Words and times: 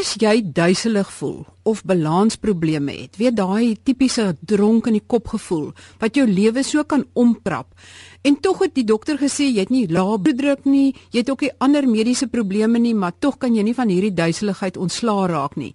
As 0.00 0.14
jy 0.16 0.38
duiselig 0.56 1.10
voel 1.12 1.42
of 1.68 1.82
balansprobleme 1.84 2.92
het, 3.02 3.18
weet 3.20 3.34
daai 3.36 3.76
tipiese 3.84 4.30
dronk 4.48 4.86
in 4.88 4.94
die 4.96 5.02
kop 5.04 5.26
gevoel 5.28 5.66
wat 6.00 6.16
jou 6.16 6.24
lewe 6.24 6.62
so 6.64 6.86
kan 6.88 7.02
omkrap. 7.12 7.68
En 8.24 8.38
tog 8.40 8.62
het 8.64 8.72
die 8.78 8.86
dokter 8.88 9.20
gesê 9.20 9.50
jy 9.50 9.66
het 9.66 9.72
nie 9.74 9.84
lae 9.92 10.16
bloeddruk 10.16 10.64
nie, 10.64 10.94
jy 11.12 11.20
het 11.20 11.32
ook 11.34 11.44
nie 11.44 11.52
ander 11.60 11.84
mediese 11.84 12.30
probleme 12.32 12.80
nie, 12.80 12.94
maar 12.96 13.12
tog 13.20 13.36
kan 13.42 13.52
jy 13.52 13.66
nie 13.66 13.76
van 13.76 13.92
hierdie 13.92 14.14
duiseligheid 14.16 14.80
ontslaa 14.80 15.28
raak 15.28 15.60
nie. 15.60 15.74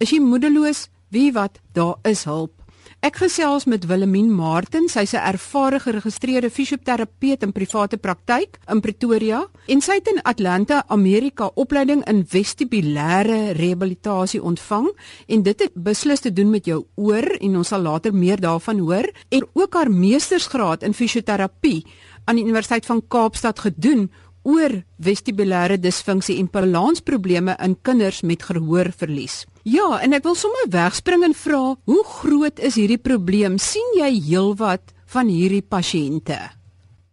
Is 0.00 0.16
jy 0.16 0.22
moedeloos? 0.24 0.86
Wie 1.12 1.28
wat? 1.36 1.60
Daar 1.76 2.00
is 2.08 2.24
hulp. 2.24 2.54
Ek 2.98 3.20
gesels 3.22 3.62
met 3.70 3.84
Willemien 3.86 4.26
Martin, 4.34 4.88
sy's 4.90 5.12
'n 5.14 5.22
ervare 5.22 5.78
geregistreerde 5.78 6.50
fisioterapeut 6.50 7.42
in 7.42 7.52
private 7.52 7.96
praktyk 7.96 8.58
in 8.66 8.80
Pretoria 8.80 9.46
en 9.68 9.80
sy 9.80 9.92
het 9.92 10.08
in 10.08 10.22
Atlanta, 10.22 10.82
Amerika, 10.88 11.50
opleiding 11.54 12.02
in 12.08 12.26
vestibulêre 12.26 13.52
rehabilitasie 13.54 14.42
ontvang 14.42 14.88
en 15.28 15.42
dit 15.42 15.60
het 15.60 15.72
beslis 15.74 16.20
te 16.20 16.32
doen 16.32 16.50
met 16.50 16.64
jou 16.64 16.86
oor 16.96 17.38
en 17.40 17.56
ons 17.56 17.68
sal 17.68 17.80
later 17.80 18.12
meer 18.12 18.40
daarvan 18.40 18.78
hoor 18.78 19.06
en 19.28 19.46
ook 19.52 19.74
haar 19.74 19.90
meestersgraad 19.90 20.82
in 20.82 20.94
fisioterapie 20.94 21.86
aan 22.24 22.36
die 22.36 22.44
Universiteit 22.44 22.86
van 22.86 23.02
Kaapstad 23.08 23.58
gedoen 23.58 24.10
oor 24.42 24.82
vestibulêre 24.98 25.78
disfunksie 25.78 26.38
en 26.38 26.50
balansprobleme 26.50 27.56
in 27.62 27.76
kinders 27.82 28.22
met 28.22 28.42
gehoorverlies. 28.42 29.46
Ja, 29.68 29.98
en 30.00 30.14
ek 30.16 30.24
wil 30.24 30.36
sommer 30.38 30.68
wegspring 30.72 31.24
en 31.26 31.34
vra, 31.36 31.74
hoe 31.90 32.02
groot 32.06 32.60
is 32.64 32.78
hierdie 32.78 33.00
probleem? 33.00 33.58
sien 33.60 33.90
jy 33.98 34.08
heelwat 34.30 34.94
van 35.12 35.28
hierdie 35.28 35.64
pasiënte? 35.74 36.38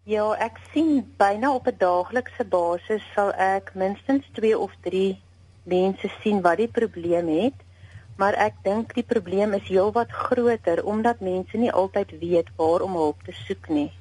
Ja, 0.07 0.27
ek 0.39 0.61
sien 0.71 1.01
byna 1.19 1.51
op 1.57 1.67
'n 1.67 1.75
daaglikse 1.81 2.45
basis 2.47 3.03
sal 3.15 3.33
ek 3.35 3.73
minstens 3.75 4.23
2 4.39 4.55
of 4.59 4.71
3 4.87 5.17
mense 5.65 6.07
sien 6.21 6.41
wat 6.41 6.57
die 6.57 6.71
probleem 6.71 7.27
het. 7.27 7.57
Maar 8.15 8.33
ek 8.33 8.53
dink 8.63 8.93
die 8.93 9.03
probleem 9.03 9.53
is 9.53 9.67
heelwat 9.67 10.11
groter 10.11 10.83
omdat 10.83 11.19
mense 11.19 11.57
nie 11.57 11.71
altyd 11.71 12.19
weet 12.19 12.49
waar 12.55 12.81
om 12.81 12.93
hulp 12.93 13.19
te 13.25 13.33
soek 13.47 13.67
nie. 13.69 13.91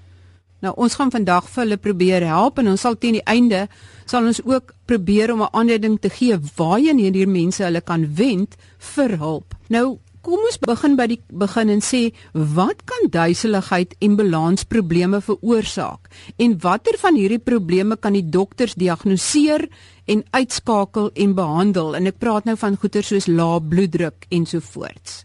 Nou 0.61 0.75
ons 0.77 0.95
gaan 0.95 1.11
vandag 1.11 1.49
vir 1.49 1.63
hulle 1.65 1.77
probeer 1.77 2.27
help 2.27 2.59
en 2.59 2.69
ons 2.69 2.81
sal 2.81 2.95
teen 2.95 3.19
die 3.19 3.27
einde 3.27 3.69
sal 4.07 4.27
ons 4.27 4.41
ook 4.45 4.75
probeer 4.87 5.33
om 5.33 5.43
'n 5.43 5.53
aanleiding 5.53 6.01
te 6.01 6.11
gee 6.11 6.39
waarheen 6.57 6.99
hierdie 6.99 7.27
mense 7.27 7.63
hulle 7.65 7.81
kan 7.81 8.15
wend 8.15 8.57
vir 8.79 9.19
hulp. 9.19 9.55
Nou 9.69 9.99
kom 10.25 10.41
ons 10.41 10.57
begin 10.59 10.97
by 10.97 11.07
die 11.07 11.21
begin 11.29 11.69
en 11.69 11.83
sê 11.85 12.01
wat 12.57 12.85
kan 12.89 13.11
duiseligheid 13.13 13.93
en 14.07 14.17
balansprobleme 14.17 15.21
veroorsaak 15.21 16.09
en 16.41 16.57
watter 16.65 16.97
van 17.03 17.19
hierdie 17.21 17.43
probleme 17.51 17.97
kan 17.97 18.17
die 18.17 18.25
dokters 18.37 18.75
diagnoseer 18.81 19.69
en 20.07 20.25
uitskakel 20.33 21.11
en 21.25 21.37
behandel 21.37 21.95
en 21.99 22.07
ek 22.07 22.19
praat 22.25 22.49
nou 22.49 22.57
van 22.57 22.79
goeie 22.81 23.03
soos 23.03 23.29
lae 23.29 23.61
bloeddruk 23.61 24.27
ensovoorts. 24.31 25.25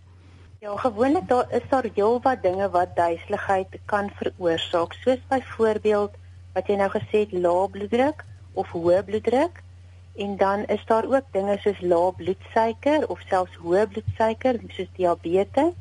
Ja, 0.60 0.76
gewoonlik 0.76 1.28
daar 1.30 1.48
is 1.56 1.64
daar 1.72 1.88
heelwat 1.96 2.44
dinge 2.44 2.68
wat 2.70 2.96
duiseligheid 2.98 3.80
kan 3.88 4.12
veroorsaak, 4.20 4.94
soos 5.06 5.22
byvoorbeeld 5.32 6.18
wat 6.56 6.68
jy 6.68 6.76
nou 6.76 6.90
gesê 6.92 7.24
het, 7.24 7.32
lae 7.32 7.70
bloeddruk 7.72 8.26
of 8.62 8.72
hoë 8.76 9.04
bloeddruk. 9.08 9.62
En 10.20 10.38
dan 10.38 10.66
is 10.66 10.84
daar 10.86 11.08
ook 11.08 11.28
dinge 11.32 11.58
soos 11.64 11.80
lae 11.82 12.12
bloedsuiker 12.18 13.08
of 13.08 13.22
selfs 13.28 13.56
hoë 13.64 13.86
bloedsuiker, 13.94 14.60
soos 14.76 14.92
diabetes. 14.98 15.78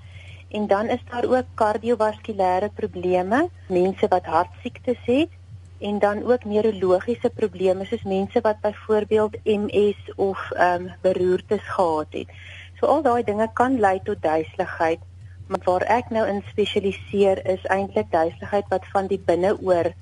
En 0.48 0.66
dan 0.66 0.88
is 0.88 1.02
daar 1.10 1.26
ook 1.28 1.48
kardiovaskulêre 1.54 2.70
probleme, 2.74 3.48
mense 3.68 4.08
wat 4.08 4.24
hartsiektes 4.24 5.02
het 5.04 5.34
en 5.78 5.98
dan 5.98 6.24
ook 6.24 6.44
neurologiese 6.44 7.30
probleme 7.30 7.84
soos 7.84 8.02
mense 8.02 8.40
wat 8.40 8.60
byvoorbeeld 8.60 9.36
MS 9.44 10.14
of 10.16 10.50
ehm 10.50 10.86
um, 10.86 10.94
beroertes 11.00 11.62
gehad 11.62 12.06
het. 12.10 12.32
So 12.80 12.86
al 12.86 13.02
daai 13.02 13.22
dinge 13.24 13.50
kan 13.52 13.78
lei 13.80 14.00
tot 14.02 14.22
duiseligheid, 14.22 14.98
maar 15.46 15.62
waar 15.64 15.82
ek 15.82 16.10
nou 16.10 16.26
in 16.26 16.42
spesialiseer 16.50 17.46
is 17.46 17.64
eintlik 17.64 18.10
duiseligheid 18.10 18.68
wat 18.68 18.86
van 18.92 19.06
die 19.06 19.20
binneoor 19.26 19.92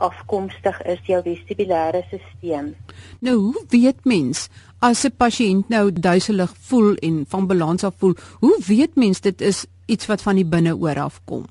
afkomstig 0.00 0.82
is, 0.88 1.00
jou 1.08 1.20
vestibulêre 1.24 2.02
stelsel. 2.08 2.72
Nou, 3.20 3.36
hoe 3.36 3.64
weet 3.68 4.04
mens 4.04 4.48
as 4.80 5.04
'n 5.04 5.16
pasiënt 5.16 5.68
nou 5.68 5.92
duiselig 5.92 6.52
voel 6.68 6.94
en 6.94 7.24
van 7.28 7.46
balans 7.46 7.84
af 7.84 7.94
voel, 7.98 8.14
hoe 8.40 8.58
weet 8.66 8.96
mens 8.96 9.20
dit 9.20 9.40
is 9.40 9.66
iets 9.86 10.06
wat 10.06 10.22
van 10.22 10.34
die 10.34 10.44
binneoor 10.44 10.98
afkom? 11.00 11.44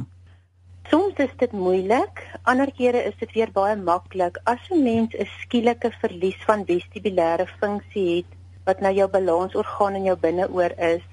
Soms 0.90 1.14
is 1.18 1.34
dit 1.38 1.52
moeilik, 1.52 2.24
ander 2.44 2.72
kere 2.74 3.04
is 3.04 3.14
dit 3.20 3.32
weer 3.34 3.52
baie 3.54 3.76
maklik. 3.76 4.40
As 4.44 4.60
'n 4.70 4.84
mens 4.84 5.14
'n 5.14 5.28
skielike 5.42 5.92
verlies 6.02 6.40
van 6.48 6.66
vestibulêre 6.66 7.46
funksie 7.60 8.16
het, 8.16 8.32
wat 8.66 8.82
nou 8.82 8.94
jou 8.94 9.10
balansorgaan 9.10 9.96
in 9.96 10.04
jou 10.04 10.18
binneoor 10.18 10.74
is. 10.78 11.06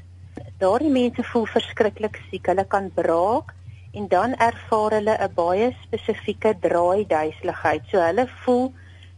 Daardie 0.58 0.90
mense 0.90 1.22
voel 1.22 1.46
verskriklik 1.46 2.20
siek. 2.30 2.46
Hulle 2.46 2.64
kan 2.64 2.90
braak 2.94 3.55
en 3.96 4.08
dan 4.12 4.34
ervaar 4.48 4.90
hulle 4.98 5.14
'n 5.26 5.34
baie 5.34 5.68
spesifieke 5.84 6.52
draai 6.60 7.06
duiseligheid. 7.06 7.82
So 7.90 8.00
hulle 8.08 8.26
voel 8.42 8.66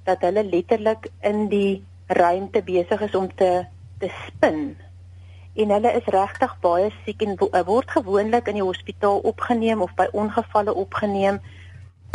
dat 0.04 0.20
hulle 0.20 0.44
letterlik 0.44 1.10
in 1.20 1.48
die 1.48 1.84
ruimte 2.06 2.62
besig 2.62 3.00
is 3.00 3.14
om 3.14 3.34
te 3.34 3.66
te 3.98 4.10
spin. 4.26 4.76
En 5.54 5.70
hulle 5.74 5.92
is 6.00 6.12
regtig 6.14 6.52
baie 6.60 6.90
siek 7.04 7.22
en 7.22 7.34
word 7.66 7.90
gewoonlik 7.90 8.48
in 8.48 8.60
die 8.60 8.68
hospitaal 8.70 9.18
opgeneem 9.32 9.82
of 9.82 9.94
by 9.94 10.06
ongevalle 10.12 10.74
opgeneem. 10.74 11.40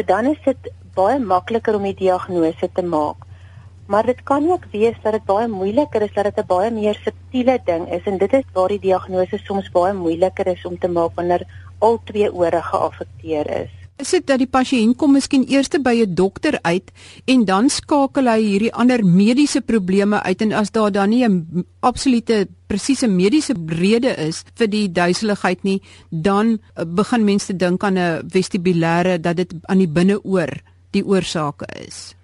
Dan 0.06 0.26
is 0.26 0.40
dit 0.46 0.72
baie 0.96 1.20
makliker 1.20 1.76
om 1.76 1.84
die 1.84 2.00
diagnose 2.06 2.70
te 2.72 2.84
maak. 2.84 3.28
Maar 3.86 4.06
dit 4.06 4.24
kan 4.24 4.52
ook 4.52 4.66
wees 4.72 4.96
dat 5.04 5.12
dit 5.12 5.26
baie 5.26 5.48
moeiliker 5.48 6.02
is 6.02 6.14
dat 6.14 6.24
dit 6.24 6.38
'n 6.38 6.48
baie 6.48 6.72
meer 6.72 6.96
subtiele 6.96 7.60
ding 7.66 7.92
is 7.92 8.04
en 8.04 8.18
dit 8.18 8.34
is 8.34 8.48
waar 8.54 8.68
die 8.68 8.80
diagnose 8.80 9.38
soms 9.38 9.70
baie 9.72 9.94
moeiliker 9.94 10.48
is 10.48 10.66
om 10.66 10.80
te 10.80 10.88
maak 10.88 11.16
wanneer 11.16 11.46
al 11.84 12.00
twee 12.10 12.32
ore 12.32 12.62
geaffekteer 12.72 13.50
is. 13.64 13.72
Is 14.02 14.10
dit 14.10 14.26
dat 14.26 14.42
die 14.42 14.50
pasiënt 14.50 14.98
kom 14.98 15.14
miskien 15.14 15.44
eers 15.48 15.70
by 15.70 15.94
'n 16.02 16.16
dokter 16.16 16.58
uit 16.62 16.92
en 17.26 17.46
dan 17.46 17.70
skakel 17.70 18.28
hy 18.28 18.42
hierdie 18.42 18.74
ander 18.74 19.06
mediese 19.06 19.62
probleme 19.62 20.22
uit 20.24 20.42
en 20.42 20.52
as 20.52 20.72
daar 20.72 20.92
dan 20.92 21.10
nie 21.10 21.24
'n 21.28 21.66
absolute 21.80 22.48
presiese 22.68 23.08
mediese 23.08 23.54
rede 23.68 24.16
is 24.18 24.44
vir 24.56 24.68
die 24.68 24.92
duiseligheid 24.92 25.64
nie, 25.64 25.82
dan 26.10 26.60
eh, 26.76 26.86
begin 26.86 27.24
mense 27.24 27.54
dink 27.54 27.84
aan 27.84 27.98
'n 27.98 28.30
vestibulêre 28.34 29.22
dat 29.22 29.36
dit 29.36 29.54
aan 29.70 29.78
die 29.78 29.88
binneoor 29.88 30.50
die 30.92 31.06
oorsake 31.06 31.66
is. 31.88 32.16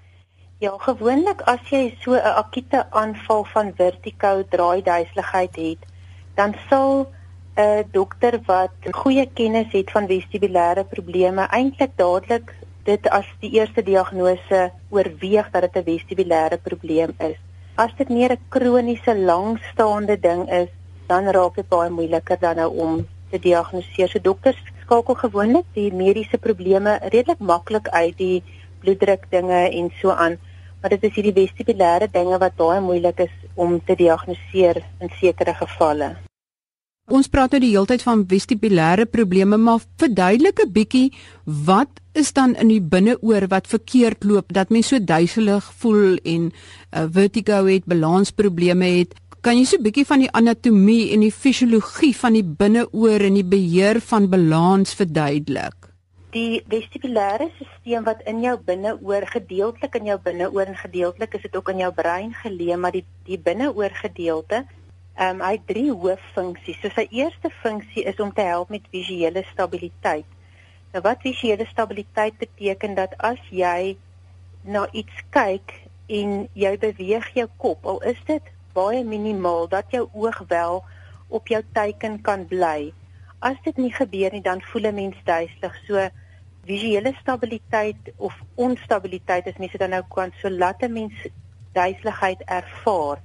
Ja, 0.59 0.73
gewoonlik 0.77 1.41
as 1.41 1.59
jy 1.69 1.95
so 2.01 2.13
'n 2.13 2.35
akute 2.35 2.91
aanval 2.91 3.45
van 3.53 3.71
vertigo 3.75 4.43
draaiduiseligheid 4.49 5.55
het, 5.55 5.81
dan 6.35 6.55
sal 6.69 7.07
'n 7.57 7.83
dokter 7.91 8.39
wat 8.45 8.89
goeie 8.91 9.25
kennis 9.33 9.71
het 9.71 9.91
van 9.91 10.07
vestibulêre 10.07 10.83
probleme 10.83 11.47
eintlik 11.57 11.91
dadelik 11.95 12.53
dit 12.83 13.09
as 13.09 13.25
die 13.39 13.51
eerste 13.59 13.83
diagnose 13.83 14.71
oorweeg 14.89 15.49
dat 15.51 15.61
dit 15.61 15.75
'n 15.75 15.89
vestibulêre 15.91 16.57
probleem 16.67 17.11
is. 17.17 17.37
As 17.75 17.95
dit 17.97 18.09
meer 18.09 18.31
'n 18.31 18.45
kroniese 18.49 19.17
langstaande 19.17 20.19
ding 20.19 20.49
is, 20.51 20.69
dan 21.07 21.27
raak 21.27 21.55
dit 21.55 21.67
baie 21.67 21.89
moeiliker 21.89 22.37
dan 22.39 22.55
nou 22.55 22.71
om 22.77 23.07
te 23.29 23.39
diagnoseer. 23.39 24.09
So 24.09 24.19
dokters 24.21 24.63
skakel 24.81 25.15
gewoonlik 25.15 25.65
die 25.73 25.93
mediese 25.93 26.37
probleme 26.37 26.99
redelik 27.01 27.39
maklik 27.39 27.87
uit 27.89 28.17
die 28.17 28.43
bloeddruk 28.79 29.25
dinge 29.29 29.69
en 29.69 29.91
so 30.01 30.09
aan 30.09 30.37
maar 30.81 30.89
dit 30.89 31.03
is 31.03 31.15
hierdie 31.15 31.35
vestibulêre 31.35 32.07
dinge 32.11 32.39
wat 32.39 32.55
baie 32.55 32.79
moeilik 32.81 33.19
is 33.27 33.35
om 33.55 33.79
te 33.83 33.95
diagnoseer 33.99 34.83
in 35.03 35.11
sekere 35.19 35.53
gevalle. 35.53 36.15
Ons 37.09 37.25
praat 37.25 37.55
nou 37.55 37.59
die 37.63 37.71
hele 37.73 37.89
tyd 37.89 38.03
van 38.05 38.19
vestibulêre 38.29 39.07
probleme, 39.09 39.57
maar 39.57 39.81
verduidelik 39.97 40.59
'n 40.61 40.73
bietjie 40.73 41.09
wat 41.65 41.89
is 42.13 42.33
dan 42.33 42.53
in 42.55 42.67
die 42.69 42.81
binneoor 42.81 43.47
wat 43.49 43.67
verkeerd 43.67 44.23
loop 44.23 44.53
dat 44.53 44.69
mens 44.69 44.87
so 44.87 44.99
duiselig 44.99 45.73
voel 45.81 46.19
en 46.23 46.51
uh, 46.51 47.05
vertigo 47.09 47.65
het, 47.65 47.85
balansprobleme 47.85 48.85
het. 48.85 49.15
Kan 49.41 49.57
jy 49.57 49.65
so 49.65 49.77
'n 49.77 49.83
bietjie 49.83 50.05
van 50.05 50.19
die 50.19 50.31
anatomie 50.31 51.11
en 51.13 51.19
die 51.21 51.31
fisiologie 51.31 52.15
van 52.15 52.33
die 52.33 52.45
binneoor 52.45 53.19
en 53.25 53.33
die 53.33 53.49
beheer 53.57 54.01
van 54.01 54.29
balans 54.29 54.93
verduidelik? 54.93 55.89
die 56.29 56.61
vestibulêre 56.69 57.49
stelsel 57.55 58.03
wat 58.05 58.21
in 58.29 58.43
jou 58.43 58.57
binneoor 58.65 59.25
gedeeltelik 59.25 59.95
in 59.95 60.05
jou 60.05 60.19
binneoor 60.21 60.67
en 60.67 60.77
gedeeltelik 60.77 61.33
is 61.33 61.41
dit 61.41 61.55
ook 61.55 61.69
in 61.69 61.79
jou 61.79 61.91
brein 61.93 62.33
geleë 62.43 62.77
maar 62.77 62.91
die 62.91 63.05
die 63.25 63.39
binneoor 63.39 63.89
gedeelte 63.97 64.65
ehm 65.19 65.35
um, 65.35 65.41
hy 65.43 65.51
het 65.57 65.65
drie 65.67 65.89
hooffunksies. 65.91 66.77
So 66.81 66.89
sy 66.95 67.07
eerste 67.11 67.49
funksie 67.61 68.05
is 68.07 68.19
om 68.23 68.31
te 68.33 68.45
help 68.47 68.69
met 68.71 68.85
visuele 68.91 69.43
stabiliteit. 69.51 70.27
Nou 70.93 71.01
wat 71.03 71.25
visuele 71.25 71.65
stabiliteit 71.67 72.37
beteken 72.39 72.95
dat 72.95 73.17
as 73.17 73.41
jy 73.51 73.97
na 74.63 74.85
iets 74.91 75.25
kyk 75.35 75.73
en 76.07 76.47
jy 76.53 76.71
beweeg 76.79 77.27
jou 77.35 77.47
kop 77.57 77.85
al 77.85 77.99
is 78.13 78.21
dit 78.31 78.47
baie 78.73 79.03
minimaal 79.03 79.67
dat 79.67 79.91
jou 79.91 80.07
oog 80.13 80.39
wel 80.47 80.79
op 81.27 81.51
jou 81.51 81.61
teiken 81.73 82.21
kan 82.21 82.47
bly 82.47 82.93
as 83.39 83.59
dit 83.63 83.77
nie 83.79 83.91
gebeur 83.95 84.33
nie 84.35 84.43
dan 84.43 84.61
voel 84.71 84.87
'n 84.89 84.95
mens 84.95 85.19
duiselig. 85.23 85.75
So 85.87 86.09
visuele 86.65 87.13
stabiliteit 87.21 88.11
of 88.17 88.33
onstabiliteit 88.55 89.47
as 89.47 89.57
mense 89.57 89.77
dan 89.77 89.89
nou 89.89 90.03
kan 90.15 90.31
so 90.41 90.49
laat 90.49 90.83
'n 90.83 90.93
mens 90.93 91.27
duiseligheid 91.73 92.41
ervaar. 92.45 93.19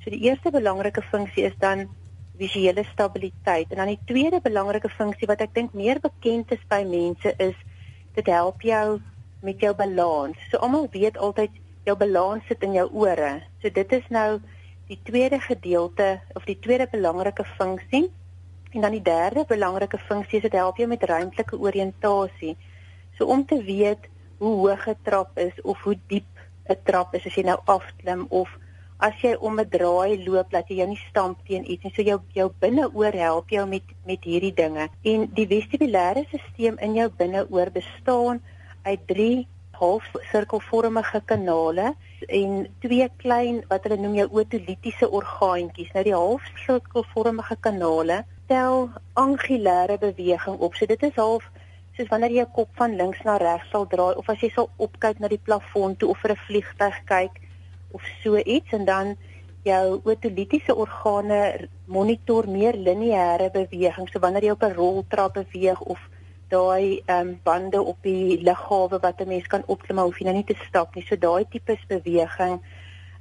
So 0.00 0.10
die 0.10 0.22
eerste 0.24 0.50
belangrike 0.50 1.02
funksie 1.02 1.44
is 1.44 1.56
dan 1.60 1.88
visuele 2.40 2.84
stabiliteit 2.92 3.68
en 3.70 3.82
dan 3.82 3.90
die 3.92 4.04
tweede 4.08 4.40
belangrike 4.40 4.88
funksie 4.88 5.28
wat 5.28 5.42
ek 5.44 5.52
dink 5.54 5.74
meer 5.76 6.00
bekend 6.00 6.52
is 6.56 6.62
by 6.70 6.80
mense 6.88 7.34
is 7.36 7.56
dit 8.16 8.30
help 8.32 8.64
jou 8.64 9.00
met 9.44 9.60
jou 9.60 9.74
balans. 9.76 10.38
So 10.48 10.60
almal 10.64 10.88
weet 10.92 11.18
altyd 11.20 11.52
jou 11.84 11.96
balans 12.00 12.46
sit 12.48 12.64
in 12.64 12.78
jou 12.78 12.86
ore. 13.02 13.42
So 13.60 13.68
dit 13.68 13.92
is 13.92 14.08
nou 14.08 14.40
die 14.88 14.98
tweede 15.04 15.40
gedeelte 15.40 16.08
of 16.34 16.48
die 16.48 16.58
tweede 16.64 16.88
belangrike 16.90 17.44
funksie. 17.58 18.08
En 18.72 18.86
dan 18.86 18.96
die 18.96 19.04
derde 19.04 19.44
belangrike 19.48 20.00
funksie 20.08 20.40
is 20.40 20.48
dit 20.48 20.56
help 20.56 20.80
jou 20.80 20.88
met 20.88 21.04
ruimtelike 21.04 21.60
oriëntasie. 21.60 22.56
So 23.18 23.28
om 23.28 23.44
te 23.44 23.60
weet 23.64 24.08
hoe 24.40 24.56
hoog 24.64 24.88
'n 24.88 24.96
trap 25.02 25.38
is 25.38 25.60
of 25.62 25.82
hoe 25.84 25.98
diep 26.08 26.32
'n 26.68 26.80
trap 26.84 27.14
is 27.14 27.26
as 27.26 27.34
jy 27.34 27.44
nou 27.44 27.60
afklim 27.64 28.26
of 28.28 28.48
as 29.06 29.20
jy 29.22 29.34
om 29.40 29.60
'n 29.60 29.68
draai 29.68 30.24
loop 30.26 30.50
dat 30.50 30.68
jy 30.68 30.76
jou 30.80 30.88
nie 30.88 31.02
stamp 31.08 31.38
teen 31.46 31.64
iets 31.70 31.84
nie. 31.84 31.92
So 31.96 32.02
jou 32.02 32.18
jou 32.34 32.48
binneoor 32.60 33.12
help 33.12 33.48
jou 33.48 33.66
met 33.66 33.82
met 34.06 34.24
hierdie 34.24 34.54
dinge. 34.54 34.88
En 35.02 35.30
die 35.34 35.46
vestibulêre 35.46 36.24
stelsel 36.28 36.76
in 36.78 36.94
jou 36.94 37.08
binneoor 37.18 37.70
bestaan 37.70 38.42
uit 38.82 39.06
drie 39.06 39.46
halfsirkelvormige 39.80 41.22
kanale 41.24 41.94
en 42.28 42.66
twee 42.80 43.08
klein 43.16 43.62
wat 43.68 43.84
hulle 43.84 43.96
noem 43.96 44.14
jou 44.14 44.28
otolitiese 44.42 45.10
orgaantjies. 45.10 45.92
Nou 45.94 46.04
die 46.04 46.14
halfsirkelvormige 46.14 47.56
kanale 47.60 48.24
tel 48.46 48.90
angulêre 49.14 49.98
beweging 49.98 50.58
op. 50.58 50.74
So 50.74 50.86
dit 50.86 51.02
is 51.02 51.16
half 51.16 51.50
soos 51.96 52.08
wanneer 52.08 52.30
jy 52.30 52.42
jou 52.44 52.50
kop 52.54 52.68
van 52.78 52.96
links 52.96 53.22
na 53.24 53.36
regs 53.36 53.70
sal 53.72 53.86
draai 53.86 54.14
of 54.16 54.28
as 54.28 54.40
jy 54.40 54.50
sal 54.54 54.68
opkyk 54.76 55.18
na 55.20 55.28
die 55.28 55.44
plafon 55.48 55.96
toe 55.96 56.10
of 56.10 56.20
vir 56.22 56.32
'n 56.32 56.44
vliegtyg 56.46 57.00
kyk 57.06 57.40
of 57.90 58.02
so 58.22 58.36
iets 58.36 58.72
en 58.72 58.84
dan 58.84 59.16
jou 59.62 60.00
otolitiese 60.04 60.74
organe 60.74 61.68
monitor 61.84 62.48
meer 62.48 62.76
lineêre 62.76 63.50
beweging. 63.52 64.08
So 64.08 64.18
wanneer 64.18 64.44
jy 64.44 64.50
op 64.50 64.62
'n 64.62 64.74
roltrap 64.74 65.34
beweeg 65.34 65.80
of 65.80 66.00
daai 66.48 67.02
ehm 67.06 67.28
um, 67.28 67.40
bande 67.42 67.82
op 67.82 67.98
die 68.02 68.42
liggawe 68.42 68.98
wat 69.00 69.20
'n 69.20 69.28
mens 69.28 69.46
kan 69.46 69.62
opklim 69.66 69.96
maar 69.96 70.04
hoef 70.04 70.18
jy 70.18 70.24
nou 70.24 70.34
nie 70.36 70.44
te 70.44 70.56
stap 70.68 70.94
nie. 70.94 71.04
So 71.04 71.16
daai 71.16 71.44
tipe 71.48 71.78
beweging 71.88 72.60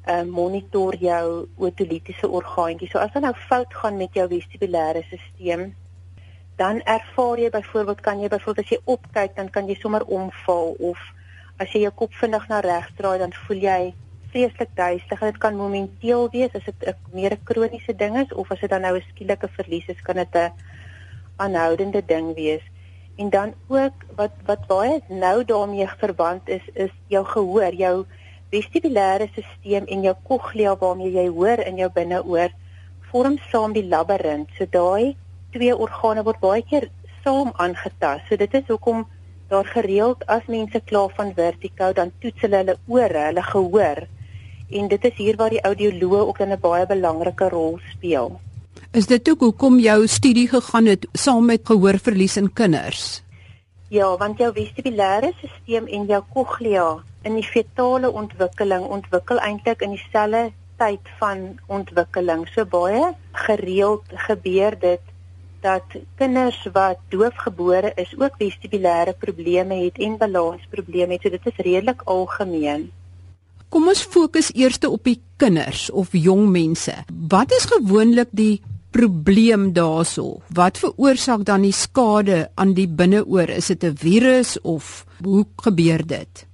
ehm 0.05 0.27
uh, 0.27 0.33
monitor 0.33 0.95
jou 0.95 1.47
otolitiese 1.57 2.29
orgaantjies. 2.29 2.91
So 2.91 2.97
as 2.97 3.11
dan 3.11 3.21
nou 3.21 3.35
fout 3.35 3.73
gaan 3.73 3.97
met 3.97 4.13
jou 4.13 4.27
vestibulêre 4.27 5.03
stelsel, 5.03 5.71
dan 6.59 6.81
ervaar 6.83 7.39
jy 7.39 7.49
byvoorbeeld 7.49 8.01
kan 8.01 8.19
jy 8.19 8.27
byvoorbeeld 8.27 8.65
as 8.65 8.71
jy 8.73 8.79
opkyk 8.83 9.35
dan 9.35 9.49
kan 9.49 9.67
jy 9.67 9.75
sommer 9.79 10.03
omval 10.05 10.75
of 10.79 10.99
as 11.57 11.71
jy 11.71 11.85
jou 11.85 11.91
kop 12.01 12.15
vinnig 12.21 12.47
na 12.51 12.59
regs 12.65 12.91
draai 12.97 13.17
dan 13.21 13.35
voel 13.45 13.61
jy 13.63 13.93
vreeslik 14.31 14.69
duiselig. 14.75 15.19
Dit 15.19 15.37
kan 15.37 15.55
momenteel 15.55 16.29
wees 16.31 16.53
as 16.53 16.65
dit 16.65 16.87
'n 16.87 16.95
meer 17.13 17.33
'n 17.33 17.43
kroniese 17.43 17.95
ding 17.95 18.17
is 18.17 18.33
of 18.33 18.51
as 18.51 18.59
dit 18.59 18.69
dan 18.69 18.81
nou 18.81 18.95
'n 18.97 19.05
skielike 19.09 19.47
verlies 19.47 19.87
is, 19.87 20.01
kan 20.01 20.15
dit 20.15 20.35
'n 20.35 20.51
aanhoudende 21.37 22.05
ding 22.05 22.35
wees. 22.35 22.63
En 23.17 23.29
dan 23.29 23.53
ook 23.67 23.93
wat 24.15 24.31
wat 24.45 24.67
baie 24.67 25.01
nou 25.07 25.45
daarmee 25.45 25.87
verband 25.97 26.49
is 26.49 26.65
is 26.73 26.93
jou 27.07 27.25
gehoor, 27.25 27.73
jou 27.73 28.05
vestibulêre 28.51 29.27
stelsel 29.31 29.85
en 29.85 30.01
jou 30.01 30.15
cochlea 30.23 30.77
waarmee 30.77 31.11
jy 31.11 31.27
hoor 31.27 31.59
in 31.59 31.77
jou 31.77 31.89
binneoor 31.93 32.49
vorm 33.11 33.37
saam 33.51 33.73
die 33.73 33.85
labirint. 33.85 34.49
So 34.57 34.65
daai 34.65 35.15
twee 35.51 35.75
organe 35.75 36.23
word 36.23 36.39
baie 36.39 36.61
keer 36.61 36.89
saam 37.23 37.51
aangetast. 37.55 38.27
So 38.29 38.37
dit 38.37 38.53
is 38.53 38.67
hoekom 38.67 39.07
daar 39.49 39.65
gereeld 39.65 40.25
as 40.27 40.45
mense 40.45 40.81
kla 40.85 41.07
van 41.17 41.33
vertigo 41.33 41.91
dan 41.93 42.11
toets 42.21 42.41
hulle 42.45 42.61
hulle 42.61 42.77
ore, 42.87 43.25
hulle 43.29 43.43
gehoor. 43.43 44.03
En 44.69 44.87
dit 44.87 45.05
is 45.05 45.17
hier 45.17 45.35
waar 45.35 45.49
die 45.49 45.61
audioloog 45.61 46.27
ook 46.27 46.39
'n 46.39 46.59
baie 46.61 46.85
belangrike 46.85 47.49
rol 47.49 47.79
speel. 47.93 48.39
Is 48.91 49.05
dit 49.05 49.29
ook 49.29 49.39
hoekom 49.39 49.79
jou 49.79 50.07
studie 50.07 50.47
gegaan 50.47 50.85
het 50.85 51.07
saam 51.13 51.45
met 51.45 51.61
gehoorverlies 51.63 52.37
in 52.37 52.53
kinders? 52.53 53.21
Ja, 53.89 54.17
want 54.17 54.37
jou 54.37 54.53
vestibulêre 54.53 55.31
stelsel 55.37 55.85
en 55.87 56.05
jou 56.05 56.23
cochlea 56.33 57.03
in 57.21 57.35
die 57.35 57.43
fetale 57.43 58.11
ontwikkeling 58.11 58.85
ontwikkel 58.85 59.37
eintlik 59.37 59.81
in 59.81 59.95
dieselfde 59.97 60.51
tyd 60.77 61.09
van 61.19 61.59
ontwikkeling. 61.67 62.47
So 62.53 62.65
baie 62.65 63.13
gereeld 63.31 64.05
gebeur 64.27 64.77
dit 64.79 65.01
dat 65.61 65.97
kinders 66.15 66.59
wat 66.73 67.01
doofgebore 67.09 67.91
is 67.95 68.13
ook 68.17 68.37
vestibulêre 68.39 69.13
probleme 69.19 69.83
het 69.83 69.97
en 69.97 70.17
balansprobleme 70.17 71.17
het. 71.17 71.21
So 71.21 71.29
dit 71.29 71.45
is 71.51 71.65
redelik 71.65 72.01
algemeen. 72.05 72.89
Kom 73.69 73.85
ons 73.85 74.01
fokus 74.01 74.47
eers 74.57 74.79
op 74.87 75.03
die 75.05 75.19
kinders 75.37 75.91
of 75.93 76.15
jong 76.17 76.47
mense. 76.49 76.93
Wat 77.29 77.51
is 77.53 77.67
gewoonlik 77.69 78.31
die 78.33 78.61
probleem 78.89 79.67
daarso? 79.77 80.39
Wat 80.57 80.79
veroorsaak 80.81 81.43
dan 81.45 81.61
die 81.67 81.75
skade 81.75 82.47
aan 82.57 82.73
die 82.73 82.87
binneoor? 82.89 83.53
Is 83.53 83.67
dit 83.67 83.83
'n 83.83 83.95
virus 83.95 84.57
of 84.61 85.05
hoe 85.23 85.45
gebeur 85.61 86.01
dit? 86.01 86.47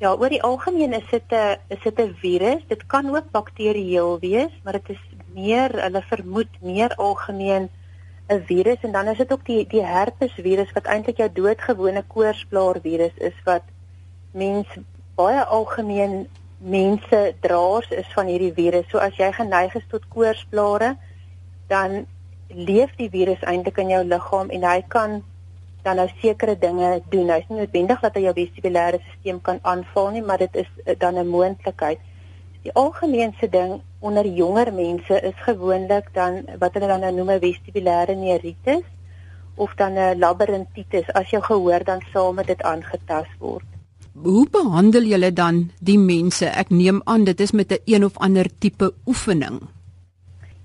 Ja, 0.00 0.16
oor 0.16 0.30
die 0.30 0.42
algemeen 0.42 0.92
is 0.92 1.04
dit 1.10 1.28
'n 1.28 1.60
is 1.68 1.82
dit 1.84 1.98
'n 2.00 2.16
virus. 2.22 2.62
Dit 2.68 2.86
kan 2.86 3.14
ook 3.14 3.30
bakterieël 3.30 4.18
wees, 4.20 4.52
maar 4.64 4.72
dit 4.72 4.88
is 4.96 5.02
meer 5.34 5.70
hulle 5.82 6.02
vermoed 6.08 6.52
meer 6.62 6.94
algemeen 6.96 7.68
'n 8.30 8.42
virus 8.46 8.80
en 8.80 8.92
dan 8.92 9.08
is 9.08 9.18
dit 9.18 9.32
ook 9.32 9.44
die 9.44 9.66
die 9.66 9.84
herpesvirus 9.84 10.72
wat 10.72 10.86
eintlik 10.86 11.16
jou 11.16 11.28
doodgewone 11.32 12.02
koorsblaar 12.06 12.80
virus 12.80 13.16
is 13.16 13.36
wat 13.44 13.62
mens 14.32 14.66
baie 15.20 15.44
algemeen 15.44 16.26
mense 16.60 17.20
draers 17.40 17.88
is 17.90 18.08
van 18.14 18.28
hierdie 18.28 18.52
virus. 18.56 18.88
So 18.90 18.98
as 18.98 19.16
jy 19.16 19.30
geneig 19.32 19.74
is 19.78 19.86
tot 19.92 20.04
koorsblare, 20.12 20.94
dan 21.72 22.04
leef 22.48 22.92
die 22.98 23.08
virus 23.10 23.42
eintlik 23.46 23.78
in 23.78 23.92
jou 23.94 24.04
liggaam 24.04 24.50
en 24.50 24.66
hy 24.66 24.80
kan 24.92 25.20
dan 25.82 25.96
nou 25.96 26.08
sekere 26.20 26.56
dinge 26.58 27.00
doen. 27.12 27.30
Hy's 27.32 27.48
nie 27.48 27.62
noodwendig 27.62 28.02
dat 28.04 28.16
hy 28.16 28.26
jou 28.26 28.34
vestibulêre 28.36 29.00
stelsel 29.00 29.40
kan 29.46 29.60
aanval 29.62 30.10
nie, 30.16 30.24
maar 30.24 30.42
dit 30.42 30.62
is 30.64 30.68
eh, 30.84 30.96
dan 30.98 31.18
'n 31.18 31.28
moontlikheid. 31.28 32.00
Die 32.62 32.72
algemeenste 32.74 33.48
ding 33.48 33.80
onder 34.00 34.26
jonger 34.26 34.72
mense 34.72 35.20
is 35.20 35.38
gewoonlik 35.46 36.12
dan 36.12 36.44
wat 36.58 36.74
hulle 36.74 36.86
dan 36.86 37.00
nou 37.00 37.12
noem 37.12 37.30
'n 37.30 37.44
vestibulêre 37.46 38.14
neuritis 38.14 38.84
of 39.54 39.74
dan 39.74 39.92
'n 39.92 40.18
labyrintitis 40.18 41.12
as 41.12 41.30
jou 41.30 41.42
gehoor 41.42 41.84
dan 41.84 42.00
saam 42.12 42.34
met 42.34 42.46
dit 42.46 42.62
aangetast 42.62 43.34
word. 43.38 43.69
Hoe 44.12 44.46
behandel 44.50 45.06
julle 45.06 45.32
dan 45.32 45.70
die 45.78 45.98
mense? 45.98 46.48
Ek 46.50 46.70
neem 46.74 46.98
aan 47.06 47.24
dit 47.24 47.40
is 47.40 47.52
met 47.52 47.70
'n 47.72 47.78
een 47.84 48.04
of 48.04 48.18
ander 48.18 48.46
tipe 48.58 48.92
oefening. 49.06 49.60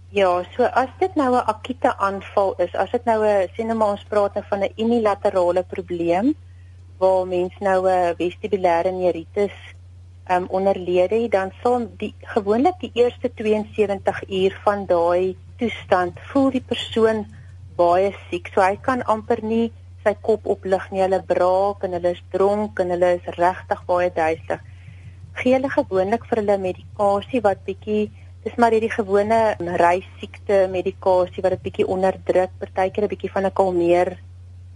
Ja, 0.09 0.43
so 0.55 0.63
as 0.63 0.89
dit 0.99 1.15
nou 1.15 1.35
'n 1.35 1.45
akute 1.45 1.97
aanval 1.97 2.55
is, 2.57 2.75
as 2.75 2.91
dit 2.91 3.05
nou 3.05 3.25
'n 3.25 3.47
sien 3.55 3.67
nou 3.67 3.77
maar 3.77 3.91
ons 3.91 4.03
praat 4.09 4.33
nou 4.33 4.45
van 4.49 4.59
'n 4.63 4.73
unilaterale 4.77 5.63
probleem 5.63 6.33
waar 6.97 7.27
mens 7.27 7.53
nou 7.59 7.87
'n 7.89 8.15
vestibulêre 8.17 8.91
neuritis 8.91 9.53
um 10.31 10.45
onderlede 10.49 11.15
het, 11.15 11.31
dan 11.31 11.51
sal 11.63 11.87
die 11.97 12.13
gewoonlik 12.19 12.79
die 12.79 12.91
eerste 12.93 13.31
72 13.33 14.29
uur 14.29 14.59
van 14.63 14.85
daai 14.85 15.37
toestand 15.57 16.19
voel 16.19 16.49
die 16.51 16.63
persoon 16.65 17.25
baie 17.75 18.15
siek. 18.29 18.49
So 18.53 18.61
hy 18.61 18.77
kan 18.81 19.03
amper 19.03 19.43
nie 19.43 19.71
sy 20.05 20.13
kop 20.21 20.45
oplig 20.55 20.85
nie. 20.93 21.01
Hulle 21.01 21.21
braak 21.25 21.83
en 21.87 21.97
hulle 21.97 22.13
is 22.15 22.21
dronk 22.33 22.79
en 22.83 22.93
hulle 22.93 23.15
is 23.17 23.31
regtig 23.39 23.81
baie 23.89 24.11
duiselig. 24.13 24.61
Gee 25.41 25.57
hulle 25.57 25.71
gewoonlik 25.73 26.29
vir 26.29 26.41
hulle 26.43 26.61
medikasie 26.69 27.41
wat 27.43 27.65
bietjie 27.65 28.05
dis 28.45 28.57
maar 28.61 28.75
hierdie 28.75 28.93
gewone 28.93 29.39
reisiekte 29.81 30.67
medikasie 30.69 31.41
wat 31.41 31.55
dit 31.55 31.63
bietjie 31.65 31.87
onderdruk, 31.89 32.53
partykeer 32.61 33.05
'n 33.05 33.13
bietjie 33.13 33.33
van 33.33 33.45
'n 33.49 33.57
kalmeer 33.59 34.17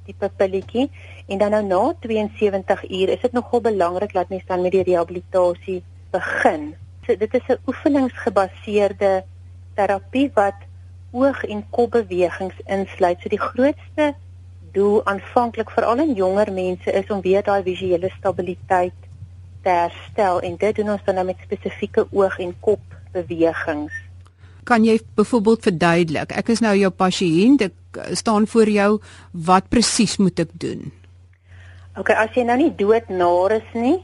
tipe 0.07 0.29
pilletjie 0.37 0.89
en 1.29 1.37
dan 1.37 1.51
nou 1.51 1.63
na 1.63 1.81
72 2.01 2.83
uur 2.89 3.09
is 3.15 3.21
dit 3.21 3.33
nogal 3.37 3.61
belangrik 3.61 4.13
dat 4.13 4.29
mens 4.29 4.45
dan 4.47 4.61
met 4.61 4.71
die 4.71 4.83
rehabilitasie 4.83 5.83
begin. 6.11 6.73
So 7.05 7.15
dit 7.15 7.33
is 7.33 7.45
'n 7.47 7.61
oefeningsgebaseerde 7.67 9.23
terapie 9.75 10.31
wat 10.33 10.59
oog 11.11 11.43
en 11.43 11.63
kopbewegings 11.69 12.57
insluit. 12.65 13.21
So 13.21 13.29
die 13.29 13.45
grootste 13.49 14.15
doel 14.73 15.05
aanvanklik 15.05 15.71
veral 15.71 15.99
in 16.03 16.13
jonger 16.13 16.51
mense 16.51 16.91
is 16.91 17.09
om 17.09 17.21
weer 17.21 17.43
daai 17.43 17.63
visuele 17.63 18.09
stabiliteit 18.17 19.07
te 19.63 19.69
herstel 19.69 20.39
en 20.41 20.55
dit 20.57 20.75
doen 20.75 20.93
ons 20.95 21.03
dan 21.05 21.19
nou 21.19 21.25
met 21.25 21.41
spesifieke 21.43 22.05
oog 22.11 22.39
en 22.39 22.53
kop 22.59 22.81
bewegings. 23.11 23.93
Kan 24.63 24.85
jy 24.85 24.99
byvoorbeeld 25.15 25.65
verduidelik? 25.65 26.31
Ek 26.31 26.51
is 26.53 26.61
nou 26.61 26.75
jou 26.77 26.91
pasiënt, 26.93 27.61
ek 27.69 28.01
staan 28.13 28.47
voor 28.47 28.69
jou, 28.69 28.91
wat 29.33 29.69
presies 29.69 30.17
moet 30.21 30.39
ek 30.39 30.53
doen? 30.53 30.91
OK, 31.97 32.13
as 32.13 32.35
jy 32.37 32.45
nou 32.45 32.57
nie 32.59 32.71
doodnaar 32.77 33.57
is 33.57 33.73
nie, 33.73 33.97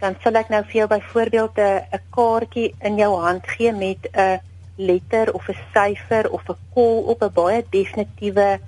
dan 0.00 0.16
sal 0.24 0.36
ek 0.40 0.50
nou 0.52 0.62
vir 0.66 0.80
jou 0.80 0.88
byvoorbeeld 0.88 1.58
'n 1.58 1.82
'n 1.96 2.02
kaartjie 2.16 2.74
in 2.80 2.96
jou 2.98 3.12
hand 3.20 3.46
gee 3.46 3.72
met 3.72 4.08
'n 4.12 4.40
letter 4.76 5.32
of 5.34 5.48
'n 5.48 5.58
syfer 5.74 6.30
of 6.30 6.42
'n 6.48 6.58
kol 6.74 7.02
op 7.12 7.22
'n 7.22 7.32
baie 7.34 7.64
definitiewe 7.70 8.58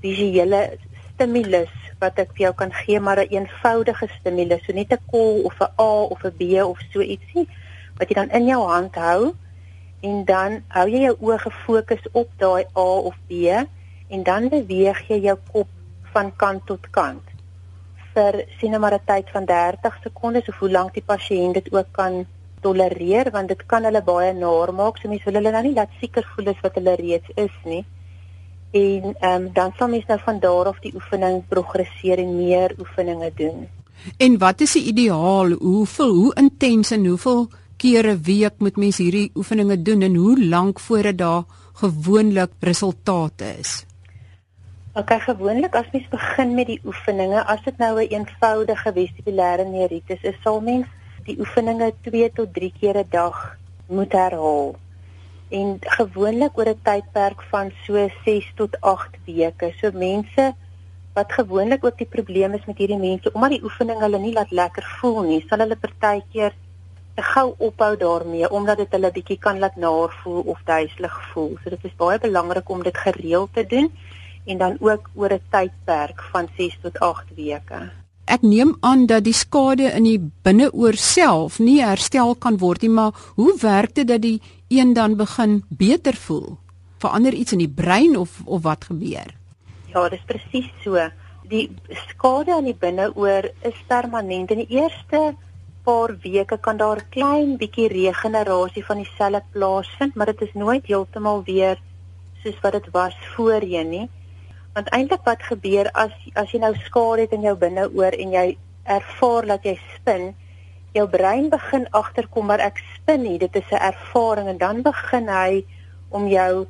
visuele 0.00 0.78
stimulus 1.16 1.72
wat 2.00 2.18
ek 2.20 2.34
vir 2.36 2.46
jou 2.46 2.54
kan 2.60 2.72
gee, 2.84 3.00
maar 3.00 3.16
'n 3.16 3.28
een 3.30 3.46
eenvoudige 3.48 4.08
stimulus, 4.20 4.64
so 4.64 4.72
net 4.72 4.92
'n 4.92 5.00
kol 5.10 5.42
of 5.48 5.56
'n 5.60 5.72
A 5.80 5.92
of 6.12 6.24
'n 6.24 6.36
B 6.38 6.42
of 6.62 6.78
so 6.92 7.00
ietsie 7.00 7.48
wat 7.98 8.08
jy 8.08 8.14
dan 8.14 8.30
in 8.30 8.46
jou 8.46 8.62
hand 8.68 8.94
hou 8.94 9.34
en 10.02 10.24
dan 10.24 10.62
hou 10.68 10.86
jy 10.88 11.00
jou 11.08 11.16
oë 11.20 11.38
gefokus 11.38 12.04
op 12.12 12.28
daai 12.36 12.64
A 12.76 12.90
of 13.08 13.16
B 13.28 13.32
en 14.08 14.22
dan 14.22 14.48
beweeg 14.48 15.08
jy 15.08 15.18
jou 15.20 15.38
kop 15.52 15.68
van 16.12 16.36
kant 16.36 16.66
tot 16.66 16.90
kant. 16.90 17.24
Vir 18.14 18.44
sien 18.58 18.70
nou 18.70 18.80
maar 18.80 18.94
'n 18.94 19.06
tyd 19.06 19.30
van 19.30 19.44
30 19.44 19.98
sekondes 20.02 20.48
of 20.48 20.58
hoe 20.58 20.70
lank 20.70 20.94
die 20.94 21.08
pasiënt 21.12 21.54
dit 21.54 21.72
ook 21.72 21.88
kan 21.92 22.26
tolereer 22.60 23.30
want 23.30 23.48
dit 23.48 23.66
kan 23.66 23.84
hulle 23.84 24.02
baie 24.02 24.32
naar 24.32 24.74
maak. 24.74 24.98
So 24.98 25.08
mense 25.08 25.24
wil 25.24 25.34
hulle 25.34 25.50
nou 25.50 25.62
nie 25.62 25.74
laat 25.74 25.90
seker 26.00 26.24
voel 26.34 26.48
as 26.48 26.60
wat 26.62 26.74
hulle 26.74 26.94
reeds 26.94 27.30
is 27.34 27.56
nie 27.64 27.84
en 28.76 29.16
um, 29.30 29.48
dan 29.52 29.72
sal 29.78 29.88
mens 29.88 30.06
nou 30.06 30.20
van 30.24 30.38
daar 30.40 30.72
af 30.72 30.78
die 30.84 30.94
oefening 30.94 31.42
progresseer 31.48 32.18
en 32.18 32.36
meer 32.36 32.74
oefeninge 32.78 33.30
doen 33.36 33.66
en 34.16 34.38
wat 34.38 34.60
is 34.60 34.76
die 34.78 34.86
ideaal 34.92 35.56
hoeveel 35.60 36.12
hoe 36.14 36.34
intens 36.34 36.90
en 36.90 37.06
hoeveel 37.06 37.48
kere 37.76 38.12
'n 38.12 38.22
week 38.22 38.54
moet 38.58 38.76
mens 38.76 38.96
hierdie 38.96 39.30
oefeninge 39.34 39.82
doen 39.82 40.02
en 40.02 40.14
hoe 40.14 40.46
lank 40.48 40.80
voordat 40.80 41.18
daar 41.18 41.44
gewoonlik 41.72 42.50
resultate 42.60 43.44
is? 43.58 43.84
Ok, 44.94 45.10
gewoonlik 45.20 45.74
as 45.74 45.90
mens 45.92 46.08
begin 46.08 46.54
met 46.54 46.66
die 46.66 46.80
oefeninge, 46.84 47.44
as 47.44 47.62
dit 47.64 47.78
nou 47.78 47.98
'n 47.98 48.00
een 48.00 48.10
eenvoudige 48.10 48.92
vestibulêre 48.92 49.64
neuritis 49.68 50.22
is, 50.22 50.36
sal 50.42 50.60
mens 50.60 50.86
die 51.24 51.38
oefeninge 51.38 51.92
2 52.00 52.32
tot 52.32 52.54
3 52.54 52.72
keer 52.80 52.96
'n 52.96 53.06
dag 53.10 53.56
moet 53.86 54.12
herhaal. 54.12 54.76
En 55.48 55.76
gewoonlik 55.80 56.58
oor 56.58 56.68
'n 56.68 56.80
tydperk 56.82 57.42
van 57.42 57.70
so 57.84 58.08
6 58.24 58.52
tot 58.54 58.80
8 58.80 59.18
weke. 59.24 59.72
So 59.80 59.90
mense 59.92 60.54
wat 61.12 61.32
gewoonlik 61.32 61.84
ook 61.84 61.98
die 61.98 62.06
probleem 62.06 62.52
is 62.52 62.64
met 62.64 62.78
hierdie 62.78 62.98
mense, 62.98 63.32
omdat 63.32 63.50
die 63.50 63.62
oefening 63.62 64.00
hulle 64.00 64.18
nie 64.18 64.32
laat 64.32 64.50
lekker 64.50 64.84
voel 65.00 65.22
nie, 65.22 65.44
sal 65.48 65.58
hulle 65.58 65.76
partykeer 65.76 66.52
te 67.16 67.22
gou 67.22 67.54
ophou 67.58 67.96
daarmee 67.96 68.50
omdat 68.50 68.76
dit 68.76 68.92
hulle 68.92 69.10
bietjie 69.12 69.38
kan 69.40 69.58
laat 69.58 69.76
naar 69.76 70.12
voel 70.22 70.42
of 70.52 70.60
duiselig 70.64 71.16
voel. 71.32 71.56
So 71.62 71.70
dit 71.70 71.84
is 71.84 71.96
baie 71.96 72.18
belangrik 72.18 72.68
om 72.68 72.82
dit 72.82 72.98
gereeld 72.98 73.54
te 73.54 73.66
doen 73.66 73.92
en 74.44 74.58
dan 74.58 74.76
ook 74.80 75.10
oor 75.14 75.32
'n 75.32 75.46
tydperk 75.50 76.22
van 76.32 76.48
6 76.56 76.78
tot 76.82 76.98
8 76.98 77.34
weke. 77.36 78.05
Ek 78.26 78.42
neem 78.42 78.74
aan 78.82 79.04
dat 79.06 79.22
die 79.22 79.34
skade 79.36 79.86
in 79.94 80.02
die 80.02 80.18
binneoor 80.18 80.96
self 80.98 81.60
nie 81.62 81.78
herstel 81.78 82.34
kan 82.34 82.58
word 82.58 82.82
nie, 82.82 82.90
maar 82.90 83.14
hoe 83.38 83.52
werk 83.62 83.94
dit 83.94 84.08
dat 84.08 84.24
die 84.24 84.40
een 84.68 84.96
dan 84.98 85.14
begin 85.16 85.60
beter 85.70 86.18
voel? 86.18 86.56
Verander 86.98 87.34
iets 87.34 87.54
in 87.54 87.62
die 87.62 87.70
brein 87.70 88.16
of 88.18 88.40
of 88.44 88.64
wat 88.66 88.88
gebeur? 88.90 89.30
Ja, 89.94 90.08
dis 90.10 90.24
presies 90.26 90.66
so. 90.82 90.98
Die 91.46 91.70
skade 92.08 92.56
aan 92.56 92.66
die 92.66 92.74
binneoor 92.74 93.46
is 93.62 93.78
permanent. 93.86 94.50
In 94.50 94.64
die 94.64 94.80
eerste 94.82 95.36
paar 95.86 96.16
weke 96.22 96.58
kan 96.58 96.82
daar 96.82 97.04
klein 97.14 97.54
bietjie 97.60 97.86
regenerasie 97.92 98.82
van 98.84 99.04
die 99.04 99.10
selle 99.14 99.44
plaasvind, 99.54 100.16
maar 100.18 100.32
dit 100.34 100.48
is 100.48 100.54
nooit 100.58 100.90
heeltemal 100.90 101.44
weer 101.46 101.78
soos 102.42 102.58
wat 102.64 102.74
dit 102.80 102.90
was 102.90 103.14
voorheen 103.36 103.90
nie. 103.94 104.06
Want 104.76 104.90
eintlik 104.92 105.22
wat 105.24 105.42
gebeur 105.48 105.88
as 105.96 106.12
as 106.36 106.50
jy 106.52 106.58
nou 106.60 106.74
skade 106.84 107.24
het 107.24 107.32
in 107.32 107.46
jou 107.46 107.54
binneoor 107.56 108.12
en 108.12 108.32
jy 108.34 108.46
ervaar 108.84 109.46
dat 109.48 109.64
jy 109.64 109.72
spin, 109.94 110.34
jou 110.92 111.06
brein 111.08 111.46
begin 111.52 111.86
agterkom 111.96 112.50
maar 112.50 112.60
ek 112.60 112.82
spin 112.92 113.22
nie, 113.24 113.38
dit 113.38 113.56
is 113.56 113.70
'n 113.72 113.80
ervaring 113.88 114.48
en 114.52 114.58
dan 114.58 114.82
begin 114.82 115.28
hy 115.28 115.64
om 116.10 116.28
jou 116.28 116.66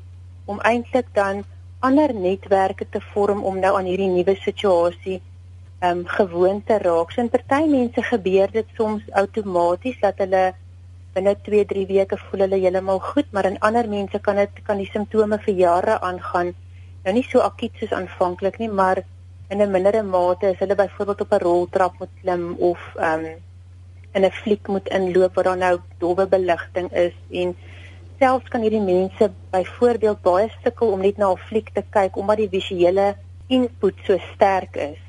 om 0.47 0.61
eintlik 0.61 1.09
dan 1.15 1.43
ander 1.81 2.15
netwerke 2.15 2.87
te 2.91 3.01
vorm 3.13 3.43
om 3.45 3.59
nou 3.59 3.73
aan 3.77 3.91
hierdie 3.91 4.11
nuwe 4.11 4.37
situasie 4.37 5.21
ehm 5.81 5.99
um, 5.99 6.07
gewoonte 6.07 6.79
raak. 6.79 7.11
So 7.11 7.21
in 7.21 7.29
party 7.29 7.67
mense 7.71 8.03
gebeur 8.03 8.53
dit 8.53 8.69
soms 8.77 9.03
outomaties 9.13 9.99
dat 10.01 10.19
hulle 10.19 10.55
binne 11.15 11.35
2-3 11.49 11.87
weke 11.91 12.17
voel 12.17 12.41
hulle 12.47 12.61
heeltemal 12.63 13.01
goed, 13.01 13.27
maar 13.33 13.45
in 13.51 13.59
ander 13.59 13.89
mense 13.89 14.19
kan 14.19 14.37
dit 14.37 14.63
kan 14.63 14.79
die 14.79 14.91
simptome 14.93 15.39
vir 15.39 15.55
jare 15.55 16.01
aangaan. 16.01 16.55
Nou 17.07 17.13
nie 17.15 17.23
so 17.23 17.39
akut 17.39 17.77
soos 17.79 17.93
aanvanklik 17.95 18.57
nie, 18.59 18.69
maar 18.69 18.99
in 19.49 19.61
'n 19.63 19.71
mindere 19.71 20.03
mate 20.03 20.47
as 20.47 20.59
hulle 20.59 20.75
byvoorbeeld 20.75 21.21
op 21.21 21.33
'n 21.33 21.43
roltrap 21.43 21.99
moet 21.99 22.15
klim 22.21 22.57
of 22.59 22.81
ehm 22.97 23.25
um, 23.25 23.37
in 24.15 24.25
'n 24.25 24.31
fliek 24.31 24.67
moet 24.69 24.89
inloop 24.89 25.35
waar 25.35 25.45
daar 25.45 25.57
nou 25.57 25.79
dowwe 25.99 26.27
beligting 26.27 26.93
is 26.93 27.15
en 27.31 27.57
selfs 28.19 28.49
kan 28.49 28.61
hierdie 28.61 28.81
mense 28.81 29.31
byvoorbeeld 29.51 30.21
baie 30.23 30.51
sukkel 30.65 30.89
om 30.89 31.01
net 31.01 31.17
na 31.17 31.31
'n 31.31 31.47
fliek 31.49 31.71
te 31.71 31.85
kyk 31.91 32.17
omdat 32.17 32.37
die 32.37 32.49
visuele 32.49 33.15
input 33.47 33.95
so 34.07 34.19
sterk 34.35 34.77
is. 34.77 35.03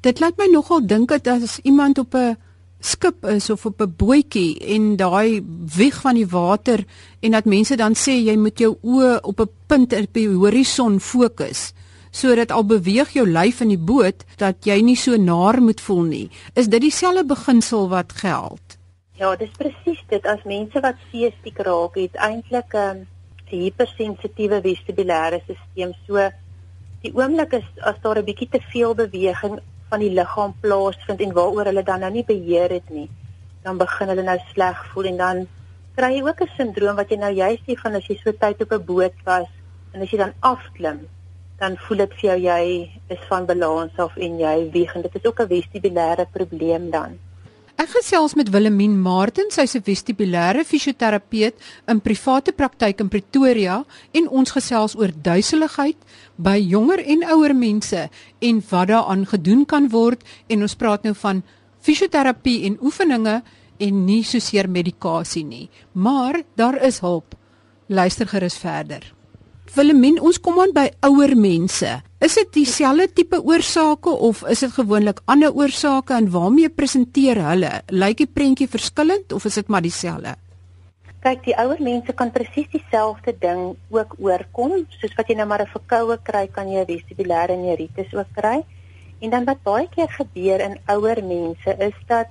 Dit 0.00 0.20
laat 0.20 0.36
my 0.36 0.48
nogal 0.52 0.86
dink 0.86 1.08
dat 1.08 1.26
as 1.42 1.58
iemand 1.62 1.98
op 1.98 2.14
'n 2.14 2.36
skip 2.80 3.24
is 3.24 3.50
of 3.50 3.66
op 3.66 3.80
'n 3.80 3.94
bootjie 3.96 4.58
en 4.58 4.96
daai 4.96 5.42
wieg 5.76 6.00
van 6.00 6.14
die 6.14 6.26
water 6.26 6.84
en 7.20 7.30
dat 7.30 7.44
mense 7.44 7.76
dan 7.76 7.94
sê 7.94 8.12
jy 8.12 8.36
moet 8.36 8.58
jou 8.58 8.76
oë 8.82 9.20
op 9.22 9.40
'n 9.40 9.50
punt 9.66 9.92
op 9.92 10.12
die 10.12 10.28
horison 10.28 11.00
fokus 11.00 11.72
sodat 12.10 12.52
al 12.52 12.64
beweeg 12.64 13.12
jou 13.12 13.26
lyf 13.28 13.60
in 13.60 13.68
die 13.68 13.84
boot 13.92 14.24
dat 14.40 14.64
jy 14.64 14.80
nie 14.80 14.96
so 14.96 15.16
naar 15.16 15.60
moet 15.62 15.80
voel 15.80 16.02
nie. 16.02 16.30
Is 16.54 16.68
dit 16.72 16.80
dieselfde 16.80 17.24
beginsel 17.24 17.88
wat 17.88 18.12
geld? 18.12 18.78
Ja, 19.16 19.36
dis 19.36 19.52
presies 19.56 20.02
dit. 20.08 20.26
As 20.26 20.42
mense 20.44 20.80
wat 20.80 20.96
seestiek 21.10 21.58
raak, 21.58 21.94
het 21.96 22.16
eintlik 22.16 22.74
'n 22.74 22.78
um, 22.78 23.06
hypersensitiewe 23.46 24.60
vestibulêre 24.62 25.40
stelsel. 25.44 25.94
So 26.06 26.30
die 27.02 27.12
oomblik 27.14 27.52
is 27.52 27.68
as 27.80 28.00
daar 28.02 28.18
'n 28.18 28.24
bietjie 28.24 28.48
te 28.48 28.60
veel 28.72 28.94
beweging 28.94 29.60
van 29.90 30.02
die 30.02 30.12
liggaam 30.18 30.54
plaasvind 30.60 31.20
en 31.20 31.32
waaroor 31.32 31.70
hulle 31.70 31.82
dan 31.82 32.00
nou 32.00 32.10
nie 32.14 32.24
beheer 32.24 32.70
het 32.70 32.88
nie, 32.90 33.08
dan 33.62 33.78
begin 33.78 34.08
hulle 34.12 34.22
nou 34.22 34.38
sleg 34.52 34.86
voel 34.92 35.10
en 35.12 35.20
dan 35.24 35.44
kry 35.96 36.10
jy 36.14 36.22
ook 36.28 36.40
'n 36.42 36.56
sindroom 36.56 36.96
wat 36.96 37.10
jy 37.10 37.18
nou 37.18 37.32
juist 37.32 37.62
sê 37.66 37.76
van 37.82 37.94
as 37.94 38.08
jy 38.08 38.16
so 38.22 38.32
tyd 38.32 38.62
op 38.62 38.72
'n 38.72 38.84
boot 38.84 39.16
was 39.24 39.48
en 39.92 40.02
as 40.02 40.10
jy 40.10 40.18
dan 40.18 40.34
afklim, 40.40 40.98
dan 41.58 41.76
voel 41.76 41.98
dit 41.98 42.12
vir 42.14 42.28
jou 42.30 42.38
jy 42.38 42.64
is 43.08 43.22
van 43.28 43.46
balans 43.46 43.96
af 43.98 44.16
en 44.16 44.38
jy 44.38 44.70
wieg 44.72 44.94
en 44.94 45.02
dit 45.02 45.14
is 45.14 45.24
ook 45.24 45.40
'n 45.40 45.48
vestibulêre 45.48 46.26
probleem 46.32 46.90
dan. 46.90 47.18
Ek 47.76 47.90
gesels 47.92 48.32
met 48.32 48.48
Willemien 48.48 48.94
Martin, 48.96 49.50
sy's 49.52 49.76
'n 49.76 49.84
vestibulêre 49.84 50.64
fisioterapeut 50.64 51.54
in 51.86 52.00
private 52.00 52.52
praktyk 52.52 53.00
in 53.00 53.08
Pretoria 53.08 53.84
en 54.12 54.28
ons 54.28 54.50
gesels 54.50 54.96
oor 54.96 55.12
duiseligheid 55.12 55.96
by 56.38 56.56
jonger 56.56 57.04
en 57.04 57.24
ouer 57.34 57.54
mense 57.54 58.08
en 58.40 58.62
wat 58.70 58.88
daaraan 58.88 59.26
gedoen 59.26 59.66
kan 59.66 59.88
word 59.88 60.24
en 60.48 60.62
ons 60.62 60.74
praat 60.74 61.04
nou 61.04 61.14
van 61.14 61.42
fisioterapie 61.80 62.64
en 62.64 62.78
oefeninge 62.80 63.42
en 63.78 64.04
nie 64.06 64.24
soseer 64.24 64.68
medikasie 64.68 65.44
nie, 65.44 65.68
maar 65.92 66.42
daar 66.56 66.82
is 66.82 67.00
hulp. 67.00 67.34
Luister 67.88 68.26
gerus 68.26 68.56
verder. 68.56 69.12
Willemien, 69.74 70.20
ons 70.20 70.40
kom 70.40 70.58
aan 70.60 70.72
by 70.72 70.90
ouer 71.02 71.36
mense. 71.36 72.02
Is 72.16 72.32
dit 72.32 72.48
dieselfde 72.54 73.10
tipe 73.12 73.36
oorsake 73.44 74.08
of 74.08 74.38
is 74.48 74.62
dit 74.64 74.72
gewoonlik 74.72 75.18
ander 75.28 75.52
oorsake 75.52 76.14
en 76.16 76.30
waarmee 76.32 76.70
presenteer 76.72 77.36
hulle? 77.44 77.72
Lyk 77.92 78.22
die 78.22 78.28
prentjie 78.38 78.68
verskillend 78.72 79.34
of 79.36 79.44
is 79.44 79.58
dit 79.60 79.68
maar 79.68 79.84
dieselfde? 79.84 80.32
Kyk, 81.20 81.42
die 81.44 81.56
ouer 81.60 81.82
mense 81.84 82.14
kan 82.16 82.32
presies 82.32 82.70
dieselfde 82.72 83.34
ding 83.42 83.74
ook 83.92 84.16
oorkom, 84.16 84.78
soos 84.96 85.12
wat 85.18 85.28
jy 85.28 85.36
nou 85.36 85.46
maar 85.50 85.66
'n 85.66 85.74
verkoue 85.76 86.16
kry, 86.22 86.46
kan 86.48 86.72
jy 86.72 86.80
'n 86.80 86.88
vestibulêre 86.88 87.56
neuritis 87.56 88.14
ook 88.14 88.32
kry. 88.32 88.64
En 89.20 89.30
dan 89.30 89.44
wat 89.44 89.62
baie 89.62 89.88
keer 89.88 90.08
gebeur 90.08 90.60
in 90.60 90.80
ouer 90.88 91.20
mense 91.20 91.76
is 91.78 91.98
dat 92.06 92.28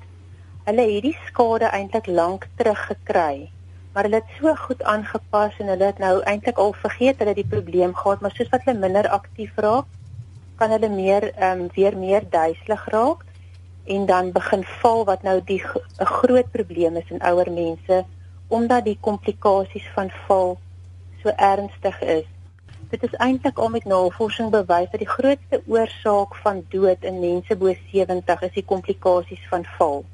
hulle 0.65 0.81
hierdie 0.81 1.17
skade 1.27 1.69
eintlik 1.69 2.07
lank 2.07 2.47
terug 2.57 2.87
gekry 2.89 3.51
maar 3.95 4.03
hulle 4.03 4.15
het 4.15 4.31
so 4.39 4.51
goed 4.55 4.83
aangepas 4.83 5.53
en 5.63 5.69
hulle 5.71 5.85
het 5.87 5.99
nou 6.03 6.15
eintlik 6.27 6.57
al 6.59 6.73
vergeet 6.75 7.21
hulle 7.23 7.33
die 7.33 7.47
probleem 7.47 7.93
gehad, 7.95 8.19
maar 8.19 8.33
soos 8.35 8.49
wat 8.51 8.65
hulle 8.65 8.79
minder 8.79 9.07
aktief 9.07 9.53
raak, 9.55 9.85
kan 10.59 10.73
hulle 10.75 10.89
meer 10.91 11.29
ehm 11.31 11.61
um, 11.61 11.69
weer 11.75 11.95
meer 11.97 12.25
duiselig 12.29 12.83
raak 12.91 13.23
en 13.95 14.05
dan 14.05 14.31
begin 14.35 14.65
val 14.81 15.05
wat 15.07 15.23
nou 15.23 15.39
die 15.45 15.61
'n 15.63 16.05
groot 16.05 16.51
probleem 16.51 16.95
is 16.95 17.09
in 17.09 17.21
ouer 17.21 17.51
mense 17.51 18.03
omdat 18.47 18.85
die 18.85 18.97
komplikasies 19.01 19.87
van 19.93 20.11
val 20.27 20.57
so 21.23 21.29
ernstig 21.35 22.01
is. 22.01 22.25
Dit 22.89 23.03
is 23.03 23.13
eintlik 23.13 23.57
al 23.57 23.69
met 23.69 23.85
navorsing 23.85 24.49
bewys 24.49 24.91
dat 24.91 24.99
die 24.99 25.15
grootste 25.17 25.61
oorsaak 25.67 26.35
van 26.35 26.65
dood 26.69 27.03
in 27.03 27.19
mense 27.19 27.55
bo 27.55 27.73
70 27.91 28.41
is 28.41 28.53
die 28.53 28.65
komplikasies 28.65 29.47
van 29.49 29.65
val. 29.77 30.05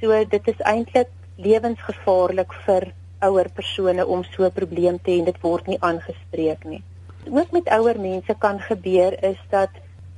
So 0.00 0.24
dit 0.24 0.48
is 0.48 0.60
eintlik 0.60 1.08
lewensgevaarlik 1.36 2.52
vir 2.66 2.92
ouer 3.24 3.48
persone 3.54 4.06
om 4.06 4.24
so 4.24 4.44
'n 4.44 4.52
probleem 4.52 4.98
te 4.98 5.10
hê 5.10 5.18
en 5.18 5.24
dit 5.24 5.40
word 5.40 5.66
nie 5.66 5.80
aangespreek 5.80 6.64
nie. 6.64 6.82
Ook 7.30 7.50
met 7.52 7.68
ouer 7.68 7.98
mense 8.00 8.34
kan 8.38 8.60
gebeur 8.60 9.12
is 9.24 9.40
dat 9.50 9.70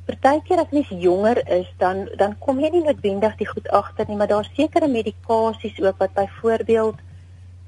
partykeer 0.06 0.58
as 0.58 0.70
mens 0.70 0.88
jonger 0.88 1.38
is 1.50 1.68
dan 1.78 2.08
dan 2.16 2.38
kom 2.38 2.60
jy 2.60 2.70
nie 2.70 2.84
noodwendig 2.84 3.36
die 3.36 3.46
goed 3.46 3.68
agter 3.68 4.06
nie, 4.08 4.16
maar 4.16 4.30
daar's 4.30 4.50
sekere 4.54 4.88
medikasies 4.88 5.80
ook 5.80 5.98
wat 5.98 6.14
byvoorbeeld 6.14 6.98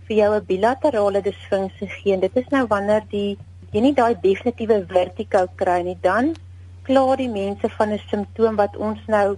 vir 0.06 0.16
jou 0.16 0.34
'n 0.34 0.46
bilaterale 0.46 1.22
disfunksie 1.22 1.88
gee. 1.88 2.18
Dit 2.18 2.36
is 2.36 2.48
nou 2.48 2.66
wanneer 2.66 3.02
die 3.10 3.38
jy 3.72 3.80
nie 3.80 3.94
daai 3.94 4.14
definitiewe 4.20 4.86
vertigo 4.88 5.46
kry 5.56 5.82
nie, 5.82 5.98
dan 6.00 6.34
klaar 6.82 7.16
die 7.16 7.28
mense 7.28 7.68
van 7.68 7.92
'n 7.92 8.00
simptoom 8.10 8.56
wat 8.56 8.76
ons 8.76 8.98
nou 9.06 9.36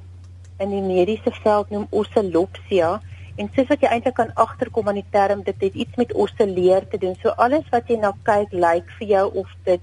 in 0.58 0.70
die 0.70 0.82
mediese 0.82 1.32
veld 1.42 1.70
noem 1.70 1.86
oselopsia 1.90 3.00
En 3.36 3.50
soos 3.54 3.68
wat 3.68 3.80
jy 3.80 3.88
eintlik 3.88 4.14
kan 4.14 4.34
agterkom 4.34 4.88
aan 4.88 5.00
die 5.00 5.10
term 5.10 5.42
dit 5.42 5.60
het 5.60 5.74
iets 5.74 5.96
met 5.96 6.12
oscilleer 6.12 6.88
te 6.88 6.98
doen. 6.98 7.16
So 7.22 7.28
alles 7.36 7.68
wat 7.70 7.88
jy 7.88 7.96
na 8.00 8.12
kyk 8.22 8.52
lyk 8.52 8.90
vir 8.98 9.08
jou 9.08 9.26
of 9.42 9.48
dit 9.64 9.80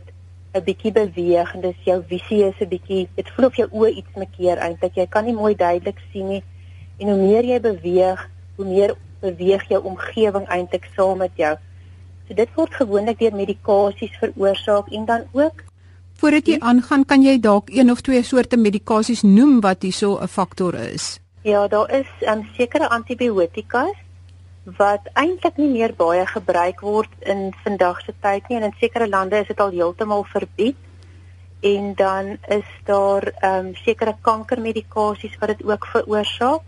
'n 0.53 0.63
bietjie 0.63 0.91
beweeg 0.91 1.53
en 1.55 1.61
dis 1.61 1.79
jou 1.85 2.03
visie 2.07 2.43
is 2.45 2.59
'n 2.59 2.69
bietjie 2.69 3.07
dit 3.15 3.29
voel 3.29 3.45
of 3.45 3.55
jou 3.55 3.67
oë 3.71 3.89
iets 3.89 4.15
mekeer 4.15 4.57
eintlik. 4.57 4.95
Jy 4.95 5.07
kan 5.07 5.25
nie 5.25 5.33
mooi 5.33 5.55
duidelik 5.55 5.99
sien 6.11 6.27
nie. 6.27 6.43
En 6.97 7.07
hoe 7.09 7.17
meer 7.17 7.43
jy 7.45 7.59
beweeg, 7.59 8.29
hoe 8.55 8.65
meer 8.65 8.95
beweeg 9.21 9.63
jou 9.69 9.83
omgewing 9.83 10.47
eintlik 10.47 10.89
saam 10.95 11.17
met 11.17 11.31
jou. 11.35 11.55
So 12.27 12.33
dit 12.33 12.49
word 12.55 12.73
gewoonlik 12.73 13.19
deur 13.19 13.35
medikasies 13.35 14.17
veroorsaak 14.19 14.87
en 14.91 15.05
dan 15.05 15.23
ook 15.31 15.63
Voordat 16.17 16.47
jy 16.47 16.55
aangaan, 16.59 17.05
kan 17.05 17.21
jy 17.21 17.39
dalk 17.39 17.69
een 17.69 17.91
of 17.91 18.01
twee 18.01 18.23
soorte 18.23 18.57
medikasies 18.57 19.21
noem 19.21 19.59
wat 19.61 19.81
hierso 19.85 20.17
'n 20.17 20.27
faktor 20.27 20.73
is. 20.73 21.19
Ja, 21.41 21.67
daar 21.67 21.91
is 21.91 22.07
um, 22.27 22.47
sekere 22.57 22.89
antibiotika 22.89 23.85
wat 24.77 25.05
eintlik 25.13 25.57
nie 25.57 25.69
meer 25.69 25.93
baie 25.95 26.25
gebruik 26.27 26.81
word 26.81 27.11
in 27.19 27.53
vandag 27.63 28.01
se 28.01 28.13
tyd 28.21 28.49
nie 28.49 28.57
en 28.57 28.65
in 28.67 28.73
sekere 28.79 29.07
lande 29.07 29.37
is 29.39 29.47
dit 29.47 29.61
al 29.61 29.71
heeltemal 29.71 30.25
verbied. 30.31 30.75
En 31.61 31.93
dan 31.95 32.37
is 32.47 32.65
daar 32.89 33.31
ehm 33.39 33.67
um, 33.67 33.75
sekere 33.75 34.15
kankermedikasies 34.21 35.37
wat 35.39 35.53
dit 35.53 35.63
ook 35.63 35.85
veroorsaak 35.93 36.61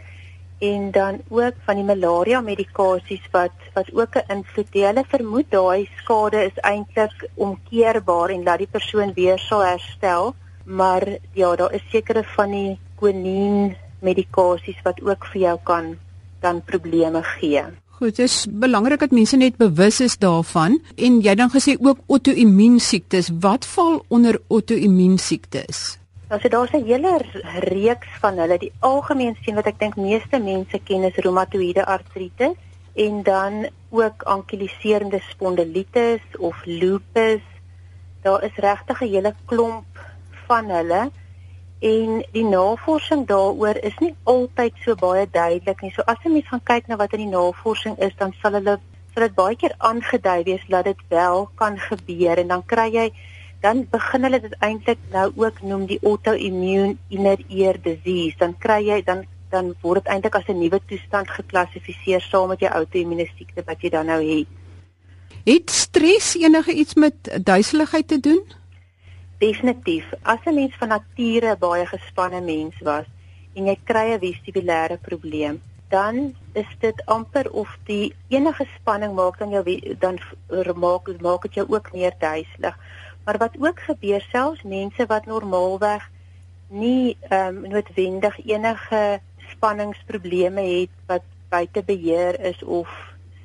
en 0.60 0.92
dan 0.92 1.22
ook 1.30 1.60
van 1.66 1.76
die 1.76 1.90
malaria 1.90 2.42
medikasies 2.42 3.26
wat 3.32 3.68
wat 3.74 3.94
ook 3.94 4.16
'n 4.16 4.32
invloed 4.38 4.74
het. 4.74 4.86
Hulle 4.86 5.04
vermoed 5.08 5.52
daai 5.52 5.90
skade 5.98 6.46
is 6.46 6.58
eintlik 6.62 7.30
omkeerbaar 7.34 8.30
en 8.30 8.44
dat 8.44 8.58
die 8.58 8.72
persoon 8.72 9.14
weer 9.14 9.40
sal 9.40 9.66
herstel, 9.66 10.34
maar 10.64 11.18
ja, 11.34 11.56
daar 11.56 11.74
is 11.74 11.90
sekere 11.90 12.24
van 12.24 12.52
die 12.52 12.80
quinine 12.96 13.76
medikasies 14.00 14.82
wat 14.84 15.02
ook 15.02 15.26
vir 15.34 15.42
jou 15.42 15.58
kan 15.64 15.98
dan 16.40 16.62
probleme 16.62 17.24
gee. 17.24 17.64
Goed, 18.00 18.16
dit 18.16 18.26
is 18.26 18.46
belangrik 18.48 19.00
dat 19.00 19.12
mense 19.12 19.38
net 19.38 19.58
bewus 19.60 20.00
is 20.00 20.18
daarvan 20.18 20.78
en 20.96 21.20
jy 21.20 21.34
dan 21.36 21.52
gesê 21.52 21.76
ook 21.80 21.98
auto-immuun 22.08 22.80
siektes. 22.80 23.28
Wat 23.44 23.66
val 23.68 24.06
onder 24.08 24.40
auto-immuun 24.48 25.18
siektes? 25.20 26.00
Nou 26.30 26.40
so 26.42 26.48
daar's 26.48 26.72
'n 26.72 26.86
hele 26.86 27.20
reeks 27.60 28.08
van 28.22 28.38
hulle. 28.38 28.58
Die 28.58 28.72
algemeen 28.80 29.36
sien 29.44 29.56
wat 29.56 29.66
ek 29.66 29.80
dink 29.80 29.96
meeste 29.96 30.40
mense 30.40 30.80
ken 30.84 31.04
is 31.04 31.16
reumatoïede 31.16 31.86
artritis 31.86 32.56
en 32.94 33.24
dan 33.24 33.68
ook 33.90 34.24
ankiliserende 34.24 35.20
spondilitis 35.30 36.22
of 36.38 36.56
lupus. 36.66 37.42
Daar 38.22 38.44
is 38.44 38.56
regtig 38.56 39.02
'n 39.02 39.08
hele 39.08 39.36
klomp 39.46 40.00
van 40.48 40.70
hulle 40.70 41.12
en 41.80 42.24
die 42.36 42.44
navorsing 42.44 43.26
daaroor 43.28 43.78
is 43.88 43.96
nie 44.04 44.14
altyd 44.24 44.76
so 44.84 44.96
baie 45.00 45.26
duidelik 45.32 45.82
nie. 45.82 45.92
So 45.96 46.04
as 46.08 46.20
jy 46.24 46.32
mens 46.34 46.48
gaan 46.52 46.64
kyk 46.64 46.88
na 46.88 46.98
wat 47.00 47.14
in 47.16 47.24
die 47.24 47.32
navorsing 47.32 47.96
is, 48.04 48.16
dan 48.20 48.34
sal 48.42 48.58
hulle 48.60 48.80
sal 49.14 49.26
dit 49.26 49.36
baie 49.36 49.56
keer 49.56 49.74
aangedui 49.78 50.44
wees 50.44 50.66
dat 50.70 50.86
dit 50.86 51.00
wel 51.10 51.50
kan 51.56 51.80
gebeur 51.80 52.38
en 52.38 52.52
dan 52.52 52.66
kry 52.66 52.90
jy 52.94 53.08
dan 53.64 53.86
begin 53.92 54.24
hulle 54.28 54.40
dit 54.44 54.56
eintlik 54.64 55.00
nou 55.12 55.26
ook 55.36 55.62
noem 55.62 55.88
die 55.88 56.00
autoimmune 56.04 56.96
inner 57.10 57.40
ear 57.48 57.80
disease. 57.84 58.38
Dan 58.40 58.56
kry 58.60 58.84
jy 58.88 59.02
dan 59.04 59.26
dan 59.50 59.74
word 59.82 60.04
dit 60.04 60.12
eintlik 60.14 60.36
as 60.36 60.48
'n 60.48 60.60
nuwe 60.60 60.80
toestand 60.86 61.30
geklassifiseer 61.30 62.22
saam 62.22 62.48
met 62.48 62.60
jou 62.60 62.72
outoimmune 62.72 63.26
siekte 63.38 63.64
wat 63.66 63.82
jy 63.82 63.90
dan 63.90 64.06
nou 64.06 64.22
het. 64.22 64.48
Het 65.44 65.70
stres 65.70 66.36
enige 66.36 66.74
iets 66.74 66.94
met 66.94 67.14
duiseligheid 67.44 68.08
te 68.08 68.20
doen? 68.20 68.44
Definitief. 69.40 70.06
As 70.22 70.40
'n 70.46 70.54
mens 70.54 70.76
van 70.76 70.90
nature 70.90 71.56
baie 71.58 71.86
gespanne 71.86 72.42
mens 72.42 72.76
was 72.84 73.06
en 73.56 73.68
jy 73.70 73.78
kry 73.84 74.08
'n 74.12 74.20
vestibulêre 74.20 74.98
probleem, 75.02 75.62
dan 75.90 76.36
is 76.54 76.72
dit 76.80 77.06
amper 77.06 77.52
of 77.52 77.78
die 77.86 78.14
enige 78.28 78.66
spanning 78.76 79.14
maak 79.16 79.38
dan 79.40 79.50
jou 79.50 79.96
dan 80.00 80.20
maak 80.76 81.08
maak 81.22 81.42
dit 81.42 81.54
jou 81.54 81.66
ook 81.70 81.94
meer 81.94 82.14
duiselig. 82.20 82.76
Maar 83.26 83.38
wat 83.38 83.56
ook 83.60 83.80
gebeur 83.80 84.22
selfs 84.32 84.64
mense 84.64 85.06
wat 85.06 85.26
normaalweg 85.26 86.10
nie 86.68 87.18
ehm 87.30 87.64
um, 87.64 87.70
noodwendig 87.70 88.46
enige 88.46 89.20
spanningsprobleme 89.52 90.62
het 90.62 90.90
wat 91.08 91.24
buite 91.50 91.84
beheer 91.84 92.40
is 92.40 92.64
of 92.64 92.90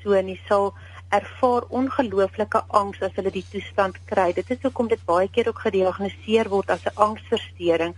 so 0.02 0.20
nie 0.20 0.40
sal 0.48 0.74
ervaar 1.16 1.66
ongelooflike 1.81 2.62
angs 2.81 3.03
as 3.07 3.14
hulle 3.18 3.31
die 3.35 3.44
toestand 3.50 3.98
kry. 4.11 4.33
Dit 4.33 4.50
is 4.50 4.62
hoekom 4.62 4.88
dit 4.88 5.05
baie 5.07 5.29
keer 5.29 5.48
ook 5.50 5.62
gediagnoseer 5.66 6.50
word 6.55 6.70
as 6.74 6.85
'n 6.87 6.96
angsversteuring. 7.07 7.94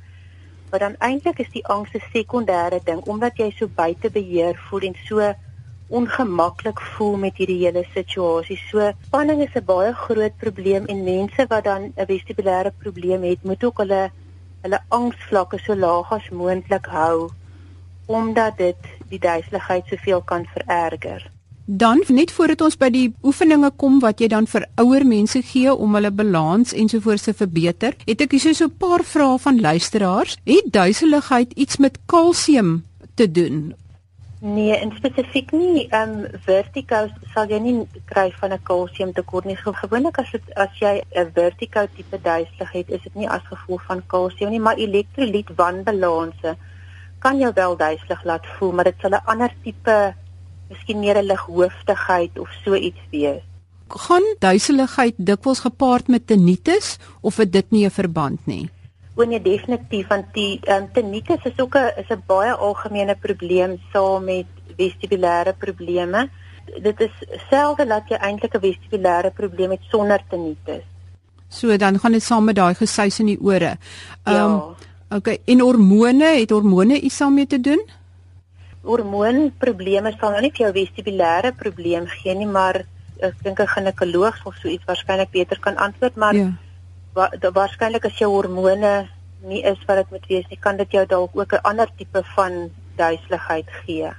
Maar 0.70 0.80
dan 0.80 0.96
eintlik 1.08 1.38
is 1.38 1.50
die 1.52 1.66
angs 1.66 1.94
'n 1.94 2.04
sekondêre 2.14 2.80
ding 2.84 3.00
omdat 3.14 3.38
jy 3.38 3.50
so 3.50 3.68
buite 3.68 4.10
beheer 4.10 4.56
voel 4.68 4.88
en 4.90 4.96
so 5.08 5.34
ongemaklik 5.88 6.80
voel 6.80 7.16
met 7.16 7.36
hierdie 7.36 7.64
hele 7.64 7.84
situasie. 7.94 8.58
So 8.70 8.92
spanning 9.06 9.42
is 9.42 9.54
'n 9.54 9.64
baie 9.64 9.92
groot 9.92 10.36
probleem 10.36 10.84
en 10.86 11.04
mense 11.04 11.46
wat 11.48 11.64
dan 11.64 11.92
'n 11.96 12.06
vestibulêre 12.06 12.72
probleem 12.78 13.22
het, 13.22 13.42
moet 13.44 13.64
ook 13.64 13.78
hulle 13.78 14.10
hulle 14.62 14.80
angsvlakke 14.88 15.58
so 15.58 15.76
laag 15.76 16.12
as 16.12 16.28
moontlik 16.30 16.86
hou 16.86 17.30
omdat 18.06 18.56
dit 18.56 18.76
die 19.08 19.18
duiseligheid 19.18 19.86
soveel 19.86 20.22
kan 20.22 20.46
vererger. 20.46 21.35
Dan 21.66 22.02
net 22.08 22.30
voordat 22.30 22.60
ons 22.60 22.76
by 22.78 22.90
die 22.94 23.14
oefeninge 23.26 23.72
kom 23.76 23.98
wat 24.00 24.20
jy 24.20 24.28
dan 24.28 24.46
vir 24.46 24.68
ouer 24.78 25.06
mense 25.06 25.42
gee 25.42 25.72
om 25.74 25.94
hulle 25.98 26.10
balans 26.10 26.72
ensovoorts 26.72 27.26
te 27.26 27.34
verbeter, 27.34 27.96
het 28.06 28.20
ek 28.20 28.32
hier 28.32 28.54
so 28.54 28.64
'n 28.64 28.78
paar 28.78 29.02
vrae 29.04 29.38
van 29.38 29.60
luisteraars. 29.60 30.36
Het 30.44 30.70
duiseligheid 30.70 31.52
iets 31.52 31.76
met 31.76 31.98
kalsium 32.06 32.84
te 33.14 33.30
doen 33.30 33.74
Nee, 34.40 34.76
in 34.80 34.92
spesifiek 34.92 35.52
nie. 35.52 35.86
Ehm 35.88 36.10
um, 36.10 36.40
vertigo 36.44 36.98
sal 37.32 37.48
jy 37.48 37.58
nie 37.64 38.02
kry 38.10 38.26
van 38.40 38.52
'n 38.52 38.62
kalsiumtekort 38.62 39.44
nie. 39.44 39.56
Gewoonlik 39.56 40.18
as 40.18 40.30
dit 40.30 40.54
as 40.54 40.76
jy 40.78 41.02
'n 41.16 41.32
vertigo 41.32 41.86
tipe 41.96 42.18
duiseligheid 42.22 42.90
is 42.90 43.02
dit 43.02 43.14
nie 43.14 43.28
as 43.28 43.42
gevolg 43.48 43.82
van 43.86 44.02
kalsium 44.06 44.50
nie, 44.50 44.60
maar 44.60 44.76
elektrolyt 44.76 45.50
wanbalanse 45.56 46.56
kan 47.18 47.38
jou 47.38 47.52
wel 47.54 47.76
duiselig 47.76 48.24
laat 48.24 48.46
voel, 48.46 48.72
maar 48.72 48.84
dit 48.84 49.00
sal 49.00 49.10
'n 49.10 49.26
ander 49.26 49.52
tipe, 49.62 50.14
miskien 50.68 50.98
meer 51.00 51.16
'n 51.18 51.26
lighoofdigheid 51.26 52.38
of 52.38 52.48
so 52.64 52.74
iets 52.74 53.02
wees. 53.10 53.42
Gaan 53.88 54.26
duiseligheid 54.38 55.14
dikwels 55.16 55.60
gepaard 55.60 56.08
met 56.08 56.26
tinnitus 56.26 56.98
of 57.20 57.36
het 57.36 57.52
dit 57.52 57.70
nie 57.70 57.84
'n 57.86 57.90
verband 57.90 58.46
nie? 58.46 58.70
Oor 59.14 59.26
nee 59.26 59.42
definitief 59.42 60.06
want 60.08 60.26
die 60.32 60.60
um, 60.68 60.88
tinnitus 60.92 61.44
is 61.44 61.60
ook 61.60 61.74
'n 61.74 61.92
is 61.96 62.10
'n 62.10 62.22
baie 62.26 62.52
algemene 62.52 63.16
probleem 63.16 63.78
saam 63.92 64.24
met 64.24 64.46
vestibulêre 64.76 65.54
probleme. 65.58 66.28
Dit 66.82 67.00
is 67.00 67.14
selde 67.50 67.86
dat 67.86 68.02
jy 68.08 68.16
eintlik 68.16 68.54
'n 68.54 68.60
vestibulêre 68.60 69.30
probleem 69.34 69.70
het 69.70 69.84
sonder 69.90 70.20
tinnitus. 70.28 70.84
So 71.48 71.76
dan 71.76 71.98
gaan 71.98 72.12
dit 72.12 72.22
saam 72.22 72.44
met 72.44 72.56
daai 72.56 72.74
gesuis 72.74 73.20
in 73.20 73.26
die 73.26 73.40
ore. 73.40 73.78
Ehm 74.24 74.34
um, 74.34 74.52
ja. 74.52 74.74
Okay, 75.08 75.38
en 75.44 75.60
hormone, 75.60 76.24
het 76.24 76.50
hormone 76.50 77.00
iets 77.00 77.18
daarmee 77.18 77.46
te 77.46 77.60
doen? 77.60 77.82
Hormoonprobleme 78.86 80.12
sal 80.16 80.36
nou 80.36 80.40
nie 80.44 80.52
vir 80.54 80.66
jou 80.66 80.72
vestibulêre 80.72 81.52
probleem 81.58 82.06
gee 82.06 82.34
nie, 82.34 82.46
maar 82.46 82.84
ek 83.20 83.42
dink 83.42 83.60
'n 83.60 83.74
ginekoloog 83.74 84.36
sal 84.42 84.52
so 84.52 84.68
iets 84.68 84.86
waarskynlik 84.86 85.30
beter 85.32 85.58
kan 85.60 85.76
antwoord, 85.76 86.16
maar 86.16 86.34
ja 86.34 86.52
wa, 87.16 87.30
waarskynlik 87.56 88.06
as 88.08 88.20
jou 88.20 88.30
hormone 88.34 88.92
nie 89.46 89.62
is 89.68 89.80
wat 89.88 90.02
dit 90.02 90.14
moet 90.14 90.28
wees 90.30 90.46
nie, 90.50 90.60
kan 90.60 90.78
dit 90.80 90.96
jou 90.98 91.04
dalk 91.08 91.36
ook 91.36 91.52
'n 91.54 91.64
ander 91.70 91.88
tipe 91.96 92.22
van 92.36 92.70
duiseligheid 92.96 93.68
gee. 93.84 94.10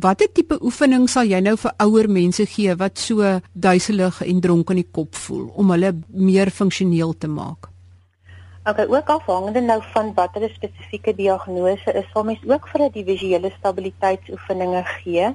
Watter 0.00 0.28
tipe 0.32 0.58
oefening 0.62 1.08
sal 1.08 1.24
jy 1.24 1.40
nou 1.40 1.56
vir 1.56 1.72
ouer 1.78 2.08
mense 2.08 2.46
gee 2.46 2.74
wat 2.74 2.98
so 2.98 3.40
duiselig 3.52 4.22
en 4.22 4.40
dronk 4.40 4.70
in 4.70 4.76
die 4.76 4.90
kop 4.90 5.14
voel 5.14 5.50
om 5.54 5.70
hulle 5.70 5.92
meer 6.08 6.50
funksioneel 6.50 7.18
te 7.18 7.28
maak? 7.28 7.68
Ok, 8.66 8.78
ook 8.88 9.08
afhangende 9.08 9.60
nou 9.60 9.82
van 9.92 10.08
watter 10.14 10.50
spesifieke 10.50 11.12
diagnose 11.14 11.92
is, 11.92 12.06
sal 12.10 12.24
mens 12.26 12.40
ook 12.50 12.64
vir 12.68 12.80
'n 12.82 13.04
visuele 13.08 13.50
stabiliteitsoefeninge 13.58 14.82
gee. 14.84 15.28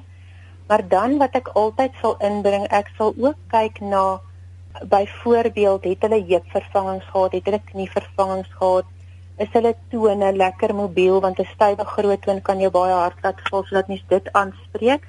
Maar 0.68 0.88
dan 0.88 1.16
wat 1.18 1.34
ek 1.40 1.48
altyd 1.48 1.92
sal 2.00 2.16
inbring, 2.18 2.66
ek 2.68 2.90
sal 2.96 3.14
ook 3.16 3.38
kyk 3.48 3.80
na 3.80 4.20
byvoorbeeld 4.82 5.84
het 5.84 6.02
hulle 6.02 6.24
heupvervangings 6.28 7.04
gehad, 7.04 7.32
het 7.32 7.44
hulle 7.44 7.60
knievervangings 7.64 8.48
gehad, 8.58 8.84
is 9.38 9.48
hulle 9.52 9.74
tone 9.88 10.32
lekker 10.32 10.74
mobiel 10.74 11.20
want 11.20 11.38
'n 11.38 11.48
stywe 11.54 11.84
groot 11.84 12.22
toon 12.22 12.42
kan 12.42 12.60
jou 12.60 12.70
baie 12.70 12.92
hard 12.92 13.22
laat 13.22 13.40
val 13.48 13.64
sodat 13.64 13.88
mens 13.88 14.04
dit 14.08 14.32
aanspreek. 14.32 15.06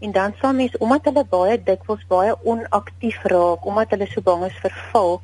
En 0.00 0.12
dan 0.12 0.34
sal 0.40 0.52
mens 0.52 0.76
omdat 0.76 1.04
hulle 1.04 1.24
baie 1.24 1.62
dikwels 1.62 2.04
baie 2.06 2.36
onaktief 2.44 3.22
raak, 3.22 3.64
omdat 3.64 3.90
hulle 3.90 4.06
so 4.06 4.20
bang 4.20 4.44
is 4.44 4.58
vir 4.60 4.72
val, 4.92 5.20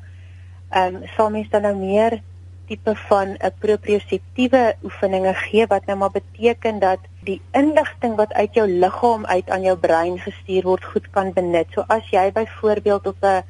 ehm 0.69 0.95
um, 0.95 1.07
sal 1.15 1.29
mens 1.29 1.49
dan 1.49 1.61
nou 1.61 1.75
meer 1.75 2.21
tipe 2.69 2.93
van 3.09 3.27
'n 3.33 3.53
proprioseptiewe 3.59 4.63
oefeninge 4.83 5.33
gee 5.33 5.65
wat 5.67 5.85
nou 5.85 5.97
maar 5.97 6.11
beteken 6.11 6.79
dat 6.79 6.99
die 7.25 7.41
inligting 7.51 8.15
wat 8.15 8.33
uit 8.33 8.53
jou 8.53 8.67
liggaam 8.67 9.25
uit 9.25 9.49
aan 9.49 9.61
jou 9.61 9.77
brein 9.77 10.19
gestuur 10.19 10.63
word 10.63 10.83
goed 10.85 11.09
kan 11.09 11.33
benut. 11.33 11.67
So 11.73 11.83
as 11.87 12.09
jy 12.09 12.31
byvoorbeeld 12.31 13.07
op 13.07 13.21
'n 13.21 13.43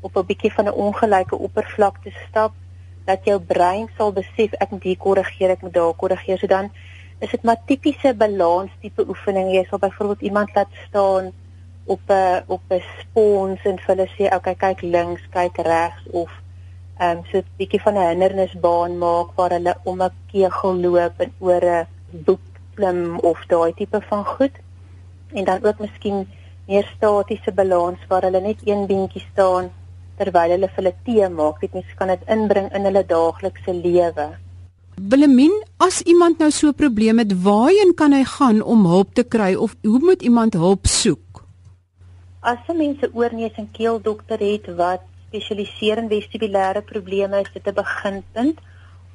op 0.00 0.16
'n 0.16 0.26
bietjie 0.26 0.52
van 0.52 0.64
'n 0.64 0.78
ongelyke 0.86 1.36
oppervlakte 1.38 2.10
stap 2.28 2.52
dat 3.04 3.24
jou 3.24 3.40
brein 3.40 3.88
sal 3.96 4.12
besef 4.12 4.52
ek 4.52 4.70
moet 4.70 4.82
hier 4.82 4.96
korrigeer, 4.96 5.50
ek 5.50 5.62
moet 5.62 5.74
daar 5.74 5.94
korrigeer. 5.94 6.38
So 6.38 6.46
dan 6.46 6.70
is 7.18 7.30
dit 7.30 7.42
maar 7.42 7.60
tipiese 7.66 8.14
balans 8.14 8.70
tipe 8.80 9.08
oefening. 9.08 9.52
Jy 9.52 9.64
sal 9.64 9.78
byvoorbeeld 9.78 10.20
iemand 10.20 10.54
laat 10.54 10.72
staan 10.88 11.32
op 11.84 12.00
'n 12.08 12.42
op 12.46 12.62
'n 12.68 12.82
spons 13.00 13.60
en 13.64 13.78
hulle 13.86 14.08
sê 14.16 14.34
okay 14.34 14.54
kyk 14.54 14.80
links, 14.80 15.22
kyk 15.30 15.56
regs 15.56 16.02
of 16.10 16.30
ehm 16.98 17.18
um, 17.18 17.24
so 17.30 17.38
'n 17.38 17.44
bietjie 17.58 17.82
van 17.82 17.94
'n 17.94 18.08
hindernisbaan 18.08 18.98
maak 18.98 19.28
waar 19.36 19.50
hulle 19.50 19.74
om 19.84 20.02
'n 20.02 20.10
kegel 20.32 20.74
loop 20.74 21.20
en 21.20 21.32
oor 21.38 21.64
'n 21.64 21.86
boek 22.26 22.44
klim 22.74 23.18
of 23.18 23.38
daai 23.46 23.72
tipe 23.74 24.00
van 24.08 24.24
goed. 24.24 24.54
En 25.32 25.44
dan 25.44 25.64
ook 25.64 25.78
miskien 25.78 26.28
meer 26.66 26.86
statiese 26.96 27.52
balans 27.52 27.98
waar 28.08 28.22
hulle 28.22 28.40
net 28.40 28.60
een 28.64 28.86
beentjie 28.86 29.26
staan 29.32 29.70
terwyl 30.18 30.54
hulle 30.54 30.68
vir 30.68 30.82
hulle 30.82 30.94
tee 31.04 31.28
maak. 31.28 31.60
Dit 31.60 31.72
mens 31.72 31.94
kan 31.98 32.08
dit 32.08 32.22
inbring 32.36 32.72
in 32.72 32.84
hulle 32.88 33.04
daaglikse 33.06 33.74
lewe. 33.74 34.28
Willemien, 34.94 35.54
as 35.82 36.02
iemand 36.02 36.38
nou 36.38 36.50
so 36.50 36.68
'n 36.68 36.74
probleem 36.74 37.18
het, 37.18 37.42
waarheen 37.42 37.94
kan 37.94 38.12
hy 38.12 38.24
gaan 38.24 38.62
om 38.62 38.86
hulp 38.86 39.14
te 39.14 39.24
kry 39.24 39.54
of 39.54 39.74
hoe 39.82 39.98
moet 39.98 40.22
iemand 40.22 40.54
hulp 40.54 40.86
soek? 40.86 41.42
As 42.40 42.58
'n 42.68 42.76
mens 42.76 43.02
'n 43.02 43.10
oorneus 43.12 43.56
en 43.56 43.70
keeldokter 43.72 44.38
het 44.38 44.66
wat 44.76 45.02
spesialiseer 45.34 45.98
in 45.98 46.08
vestibulêre 46.08 46.82
probleme, 46.82 47.40
is 47.40 47.52
dit 47.52 47.66
'n 47.66 47.74
beginpunt 47.74 48.58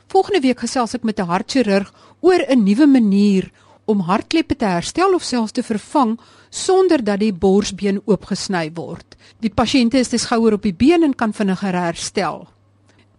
Volgende 0.08 0.40
week 0.40 0.64
gesels 0.64 0.94
ek 0.94 1.04
met 1.04 1.20
'n 1.20 1.28
hartchirurg 1.28 1.92
oor 2.20 2.40
'n 2.48 2.64
nuwe 2.64 2.86
manier 2.86 3.50
om 3.84 4.00
hartkleppe 4.00 4.56
te 4.56 4.64
herstel 4.64 5.14
of 5.14 5.22
selfs 5.22 5.52
te 5.52 5.62
vervang 5.62 6.18
sonder 6.50 7.04
dat 7.04 7.20
die 7.20 7.32
borsbeen 7.32 8.00
oopgesny 8.06 8.70
word. 8.74 9.16
Die 9.40 9.50
pasiënte 9.50 9.98
is 9.98 10.08
dus 10.08 10.24
gouer 10.24 10.52
op 10.52 10.62
die 10.62 10.74
been 10.74 11.02
en 11.02 11.14
kan 11.14 11.32
vinniger 11.32 11.74
herstel. 11.74 12.53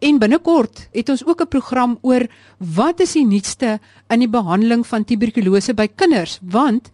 En 0.05 0.19
binnekort 0.21 0.83
het 0.93 1.09
ons 1.09 1.23
ook 1.25 1.41
'n 1.41 1.47
program 1.47 1.97
oor 2.01 2.27
wat 2.57 2.99
is 2.99 3.13
die 3.13 3.25
nuutste 3.25 3.79
in 4.07 4.19
die 4.19 4.29
behandeling 4.29 4.85
van 4.87 5.03
tuberkulose 5.03 5.73
by 5.73 5.87
kinders, 5.87 6.39
want 6.41 6.91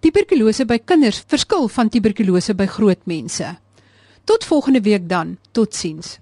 tuberkulose 0.00 0.64
by 0.64 0.78
kinders 0.78 1.24
verskil 1.26 1.68
van 1.68 1.88
tuberkulose 1.88 2.54
by 2.54 2.66
groot 2.66 3.06
mense. 3.06 3.56
Tot 4.24 4.44
volgende 4.44 4.80
week 4.80 5.08
dan. 5.08 5.38
Totsiens. 5.52 6.18